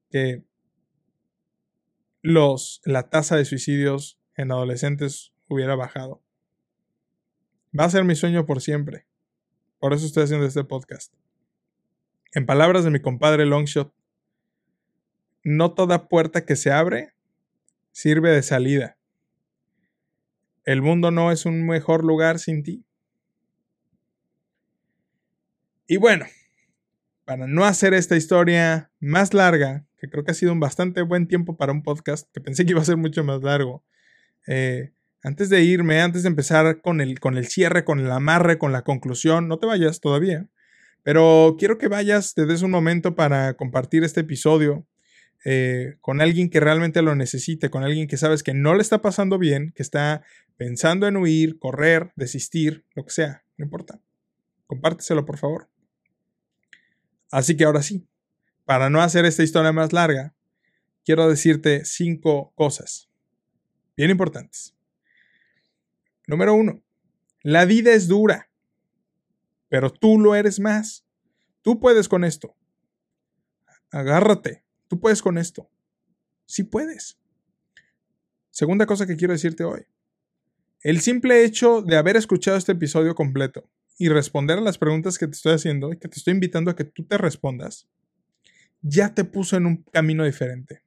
que 0.10 0.44
los, 2.24 2.82
la 2.86 3.08
tasa 3.12 3.36
de 3.36 3.46
suicidios 3.46 4.20
en 4.36 4.52
adolescentes 4.52 5.32
hubiera 5.48 5.76
bajado. 5.76 6.24
Va 7.80 7.86
a 7.86 7.90
ser 7.92 8.04
mi 8.04 8.16
sueño 8.16 8.48
por 8.48 8.60
siempre. 8.60 9.06
Por 9.78 9.94
eso 9.94 10.08
estoy 10.08 10.24
haciendo 10.24 10.48
este 10.48 10.64
podcast. 10.64 11.14
En 12.34 12.48
palabras 12.48 12.84
de 12.84 12.90
mi 12.90 13.00
compadre 13.00 13.46
Longshot, 13.46 13.94
no 15.44 15.76
toda 15.76 16.08
puerta 16.08 16.46
que 16.46 16.56
se 16.56 16.72
abre 16.72 17.14
sirve 17.92 18.32
de 18.32 18.42
salida. 18.42 18.98
El 20.66 20.82
mundo 20.82 21.12
no 21.12 21.32
es 21.32 21.46
un 21.46 21.66
mejor 21.66 22.04
lugar 22.04 22.40
sin 22.40 22.64
ti. 22.64 22.84
Y 25.88 25.98
bueno, 25.98 26.26
para 27.24 27.46
no 27.46 27.66
hacer 27.66 27.94
esta 27.94 28.16
historia 28.16 28.92
más 29.00 29.36
larga, 29.36 29.86
que 29.98 30.10
creo 30.10 30.24
que 30.24 30.32
ha 30.32 30.36
sido 30.36 30.52
un 30.52 30.60
bastante 30.60 31.04
buen 31.04 31.28
tiempo 31.28 31.56
para 31.56 31.72
un 31.72 31.84
podcast, 31.84 32.28
que 32.34 32.42
pensé 32.42 32.66
que 32.66 32.72
iba 32.72 32.82
a 32.82 32.86
ser 32.86 32.98
mucho 32.98 33.24
más 33.24 33.44
largo, 33.44 33.86
eh, 34.48 34.92
antes 35.22 35.50
de 35.50 35.64
irme, 35.64 36.02
antes 36.02 36.24
de 36.24 36.30
empezar 36.30 36.82
con 36.82 37.00
el, 37.00 37.20
con 37.20 37.38
el 37.38 37.48
cierre, 37.48 37.84
con 37.84 38.00
el 38.00 38.12
amarre, 38.12 38.58
con 38.58 38.72
la 38.72 38.84
conclusión, 38.84 39.48
no 39.48 39.60
te 39.60 39.68
vayas 39.68 40.00
todavía. 40.00 40.48
Pero 41.04 41.56
quiero 41.60 41.78
que 41.78 41.88
vayas, 41.88 42.34
te 42.34 42.48
des 42.48 42.64
un 42.64 42.72
momento 42.72 43.16
para 43.16 43.54
compartir 43.56 44.04
este 44.04 44.22
episodio 44.22 44.88
eh, 45.46 45.96
con 46.02 46.20
alguien 46.20 46.50
que 46.50 46.60
realmente 46.60 47.02
lo 47.02 47.16
necesite, 47.16 47.70
con 47.70 47.84
alguien 47.84 48.08
que 48.08 48.18
sabes 48.18 48.44
que 48.44 48.54
no 48.54 48.76
le 48.76 48.82
está 48.82 49.02
pasando 49.02 49.38
bien, 49.38 49.72
que 49.76 49.84
está 49.84 50.24
pensando 50.58 51.08
en 51.08 51.16
huir, 51.16 51.58
correr, 51.60 52.12
desistir, 52.16 52.86
lo 52.96 53.06
que 53.06 53.12
sea, 53.12 53.46
no 53.58 53.64
importa. 53.64 54.02
Compárteselo, 54.68 55.26
por 55.26 55.38
favor. 55.38 55.70
Así 57.32 57.56
que 57.56 57.64
ahora 57.64 57.82
sí, 57.82 58.06
para 58.66 58.90
no 58.90 59.02
hacer 59.02 59.26
esta 59.26 59.44
historia 59.44 59.72
más 59.72 59.94
larga, 59.94 60.36
quiero 61.06 61.30
decirte 61.30 61.86
cinco 61.86 62.52
cosas 62.56 63.10
bien 63.96 64.10
importantes. 64.10 64.76
Número 66.28 66.54
uno, 66.54 66.84
la 67.44 67.64
vida 67.64 67.94
es 67.94 68.08
dura 68.08 68.50
pero 69.70 69.92
tú 69.92 70.20
lo 70.20 70.36
eres 70.36 70.60
más. 70.60 71.06
Tú 71.62 71.80
puedes 71.80 72.08
con 72.08 72.24
esto. 72.24 72.56
Agárrate. 73.92 74.65
Tú 74.88 75.00
puedes 75.00 75.22
con 75.22 75.38
esto. 75.38 75.70
Sí 76.46 76.64
puedes. 76.64 77.18
Segunda 78.52 78.86
cosa 78.86 79.06
que 79.06 79.16
quiero 79.16 79.34
decirte 79.34 79.64
hoy. 79.64 79.86
El 80.82 81.02
simple 81.02 81.44
hecho 81.44 81.82
de 81.82 81.98
haber 81.98 82.16
escuchado 82.16 82.58
este 82.58 82.74
episodio 82.74 83.16
completo 83.16 83.70
y 83.98 84.10
responder 84.10 84.58
a 84.58 84.62
las 84.62 84.78
preguntas 84.78 85.18
que 85.18 85.28
te 85.28 85.34
estoy 85.34 85.54
haciendo 85.54 85.92
y 85.92 85.98
que 85.98 86.08
te 86.08 86.18
estoy 86.18 86.34
invitando 86.34 86.70
a 86.70 86.76
que 86.76 86.84
tú 86.84 87.04
te 87.06 87.18
respondas, 87.18 87.88
ya 88.82 89.14
te 89.14 89.24
puso 89.24 89.58
en 89.58 89.66
un 89.66 89.78
camino 89.92 90.24
diferente. 90.26 90.84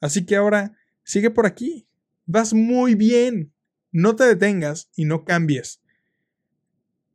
Así 0.00 0.26
que 0.26 0.36
ahora 0.36 0.76
sigue 1.04 1.30
por 1.30 1.46
aquí. 1.46 1.86
Vas 2.26 2.52
muy 2.52 2.94
bien. 2.94 3.52
No 3.92 4.16
te 4.16 4.24
detengas 4.24 4.90
y 4.96 5.04
no 5.04 5.24
cambies 5.24 5.80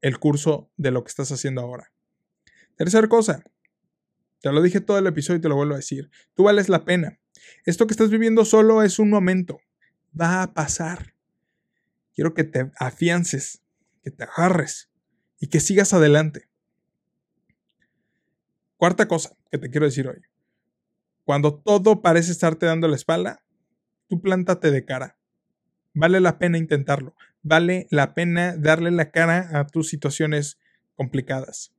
el 0.02 0.20
curso 0.20 0.72
de 0.78 0.92
lo 0.92 1.04
que 1.04 1.10
estás 1.10 1.32
haciendo 1.32 1.62
ahora. 1.62 1.92
Tercer 2.78 3.10
cosa, 3.10 3.44
te 4.42 4.52
lo 4.52 4.62
dije 4.62 4.82
todo 4.82 4.98
el 4.98 5.08
episodio 5.08 5.40
y 5.40 5.42
te 5.42 5.50
lo 5.50 5.56
vuelvo 5.56 5.74
a 5.74 5.78
decir, 5.78 6.10
tú 6.34 6.44
vales 6.44 6.70
la 6.70 6.86
pena. 6.86 7.20
Esto 7.66 7.88
que 7.88 7.94
estás 7.94 8.10
viviendo 8.10 8.46
solo 8.46 8.84
es 8.84 9.00
un 9.00 9.10
momento, 9.10 9.60
va 10.20 10.44
a 10.44 10.54
pasar. 10.54 11.16
Quiero 12.14 12.34
que 12.34 12.44
te 12.44 12.72
afiances, 12.78 13.62
que 14.04 14.12
te 14.12 14.24
agarres 14.24 14.90
y 15.40 15.48
que 15.48 15.60
sigas 15.60 15.94
adelante. 15.94 16.50
Cuarta 18.78 19.08
cosa 19.08 19.36
que 19.52 19.58
te 19.58 19.70
quiero 19.70 19.86
decir 19.86 20.08
hoy. 20.08 20.22
Cuando 21.24 21.56
todo 21.56 22.02
parece 22.02 22.32
estarte 22.32 22.66
dando 22.66 22.88
la 22.88 22.96
espalda, 22.96 23.44
tú 24.08 24.22
plántate 24.22 24.72
de 24.72 24.86
cara. 24.86 25.18
Vale 25.94 26.20
la 26.20 26.40
pena 26.40 26.58
intentarlo 26.58 27.16
vale 27.42 27.88
la 27.90 28.14
pena 28.14 28.56
darle 28.58 28.92
la 28.92 29.12
cara 29.12 29.60
a 29.60 29.68
tus 29.68 29.90
situaciones 29.90 30.60
complicadas. 30.96 31.74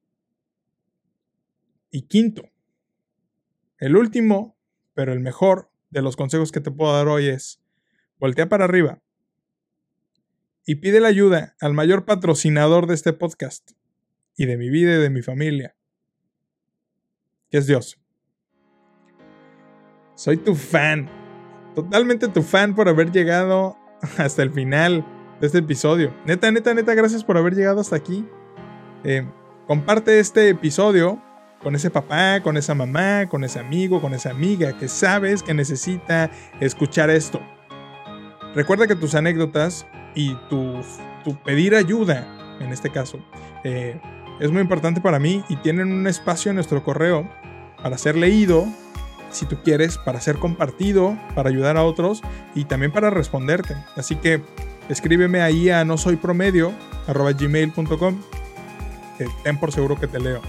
Y 1.91 2.03
quinto, 2.03 2.49
el 3.79 3.97
último, 3.97 4.57
pero 4.95 5.13
el 5.13 5.21
mejor 5.21 5.71
de 5.91 6.03
los 6.03 6.17
consejos 6.17 6.53
que 6.53 6.61
te 6.61 6.71
puedo 6.71 6.93
dar 6.93 7.09
hoy 7.09 7.29
es, 7.29 7.61
voltea 8.19 8.49
para 8.49 8.65
arriba 8.65 9.03
y 10.65 10.77
pide 10.77 11.01
la 11.01 11.09
ayuda 11.09 11.57
al 11.61 11.75
mayor 11.75 12.05
patrocinador 12.05 12.87
de 12.87 12.95
este 12.95 13.13
podcast 13.13 13.73
y 14.37 14.47
de 14.47 14.57
mi 14.57 14.71
vida 14.71 14.95
y 14.95 14.99
de 14.99 15.11
mi 15.11 15.23
familia, 15.23 15.75
que 17.51 17.59
es 17.59 17.67
Dios. 17.67 17.99
Soy 20.15 20.37
tu 20.37 20.55
fan, 20.55 21.11
totalmente 21.75 22.29
tu 22.29 22.43
fan 22.43 22.75
por 22.75 22.89
haber 22.89 23.11
llegado 23.11 23.77
hasta 24.19 24.43
el 24.43 24.53
final 24.53 25.05
de 25.41 25.47
este 25.47 25.59
episodio. 25.59 26.15
Neta, 26.27 26.53
neta, 26.53 26.73
neta, 26.75 26.95
gracias 26.95 27.25
por 27.25 27.37
haber 27.37 27.55
llegado 27.55 27.81
hasta 27.81 27.97
aquí. 27.97 28.25
Eh, 29.03 29.27
comparte 29.67 30.21
este 30.21 30.51
episodio 30.51 31.23
con 31.63 31.75
ese 31.75 31.91
papá, 31.91 32.41
con 32.43 32.57
esa 32.57 32.75
mamá, 32.75 33.29
con 33.29 33.45
ese 33.45 33.59
amigo, 33.59 34.01
con 34.01 34.15
esa 34.15 34.31
amiga 34.31 34.77
que 34.79 34.89
sabes 34.89 35.43
que 35.43 35.55
necesita 35.55 36.31
escuchar 36.61 37.11
esto. 37.11 37.41
Recuerda 38.55 38.87
que 38.87 38.97
tus 38.97 39.15
anécdotas 39.15 39.87
y 40.15 40.35
tu, 40.49 40.83
pedir 41.45 41.75
ayuda, 41.75 42.57
en 42.61 42.73
este 42.73 42.91
caso, 42.91 43.19
eh, 43.65 44.01
es 44.41 44.51
muy 44.51 44.63
importante 44.63 45.01
para 45.01 45.19
mí 45.19 45.45
y 45.49 45.57
tienen 45.57 45.93
un 45.93 46.07
espacio 46.07 46.51
en 46.51 46.57
nuestro 46.57 46.83
correo 46.83 47.29
para 47.83 47.99
ser 47.99 48.17
leído, 48.17 48.67
si 49.31 49.47
tú 49.47 49.63
quieres, 49.63 49.99
para 49.99 50.21
ser 50.21 50.37
compartido, 50.37 51.17
para 51.35 51.51
ayudar 51.51 51.77
a 51.77 51.85
otros 51.85 52.23
y 52.55 52.65
también 52.65 52.91
para 52.91 53.11
responderte. 53.11 53.77
Así 53.97 54.17
que 54.17 54.43
escríbeme 54.89 55.43
ahí 55.43 55.71
a 55.71 55.85
no 55.85 55.97
soy 55.99 56.17
promedio 56.17 56.73
ten 59.43 59.59
por 59.59 59.73
seguro 59.73 59.99
que 59.99 60.07
te 60.07 60.19
leo. 60.19 60.41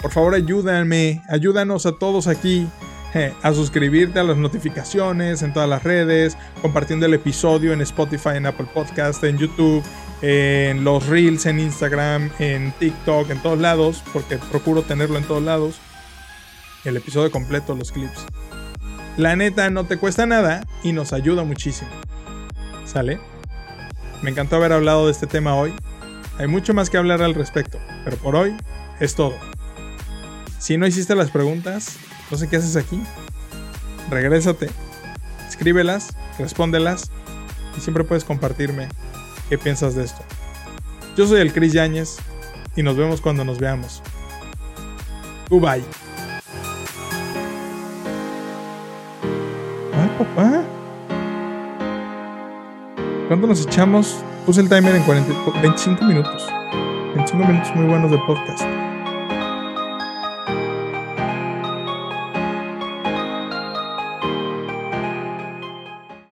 Por 0.00 0.10
favor, 0.10 0.34
ayúdame, 0.34 1.22
ayúdanos 1.28 1.86
a 1.86 1.92
todos 1.92 2.26
aquí 2.26 2.68
eh, 3.14 3.32
a 3.42 3.54
suscribirte 3.54 4.18
a 4.18 4.24
las 4.24 4.36
notificaciones 4.36 5.40
en 5.40 5.54
todas 5.54 5.68
las 5.68 5.82
redes, 5.82 6.36
compartiendo 6.60 7.06
el 7.06 7.14
episodio 7.14 7.72
en 7.72 7.80
Spotify, 7.80 8.30
en 8.34 8.44
Apple 8.44 8.66
Podcast, 8.74 9.24
en 9.24 9.38
YouTube, 9.38 9.82
en 10.20 10.84
los 10.84 11.06
Reels, 11.06 11.46
en 11.46 11.58
Instagram, 11.58 12.30
en 12.38 12.72
TikTok, 12.72 13.30
en 13.30 13.40
todos 13.40 13.58
lados, 13.58 14.02
porque 14.12 14.36
procuro 14.36 14.82
tenerlo 14.82 15.16
en 15.16 15.24
todos 15.24 15.42
lados. 15.42 15.76
El 16.84 16.98
episodio 16.98 17.30
completo, 17.30 17.74
los 17.74 17.90
clips. 17.90 18.26
La 19.16 19.34
neta 19.34 19.70
no 19.70 19.86
te 19.86 19.96
cuesta 19.96 20.26
nada 20.26 20.66
y 20.82 20.92
nos 20.92 21.14
ayuda 21.14 21.42
muchísimo. 21.42 21.90
¿Sale? 22.84 23.18
Me 24.20 24.30
encantó 24.30 24.56
haber 24.56 24.72
hablado 24.72 25.06
de 25.06 25.12
este 25.12 25.26
tema 25.26 25.54
hoy. 25.54 25.72
Hay 26.38 26.48
mucho 26.48 26.74
más 26.74 26.90
que 26.90 26.98
hablar 26.98 27.22
al 27.22 27.34
respecto, 27.34 27.78
pero 28.04 28.18
por 28.18 28.36
hoy 28.36 28.54
es 29.00 29.14
todo. 29.14 29.55
Si 30.58 30.76
no 30.76 30.86
hiciste 30.86 31.14
las 31.14 31.30
preguntas, 31.30 31.96
no 32.30 32.36
sé 32.36 32.48
qué 32.48 32.56
haces 32.56 32.76
aquí. 32.76 33.00
Regrésate, 34.10 34.70
escríbelas, 35.48 36.16
respóndelas 36.38 37.10
y 37.76 37.80
siempre 37.80 38.04
puedes 38.04 38.24
compartirme 38.24 38.88
qué 39.48 39.58
piensas 39.58 39.94
de 39.94 40.04
esto. 40.04 40.22
Yo 41.16 41.26
soy 41.26 41.40
el 41.40 41.52
Chris 41.52 41.72
Yáñez 41.72 42.16
y 42.76 42.82
nos 42.82 42.96
vemos 42.96 43.20
cuando 43.20 43.44
nos 43.44 43.58
veamos. 43.58 44.02
Goodbye. 45.48 45.84
Ah, 49.94 50.18
papá. 50.18 50.62
¿Cuánto 53.28 53.46
nos 53.46 53.64
echamos? 53.64 54.16
Puse 54.44 54.60
el 54.60 54.68
timer 54.68 54.94
en 54.94 55.02
40 55.02 55.32
25 55.62 56.04
minutos. 56.04 56.46
25 57.14 57.44
minutos 57.44 57.74
muy 57.74 57.86
buenos 57.86 58.10
de 58.10 58.18
podcast. 58.18 58.75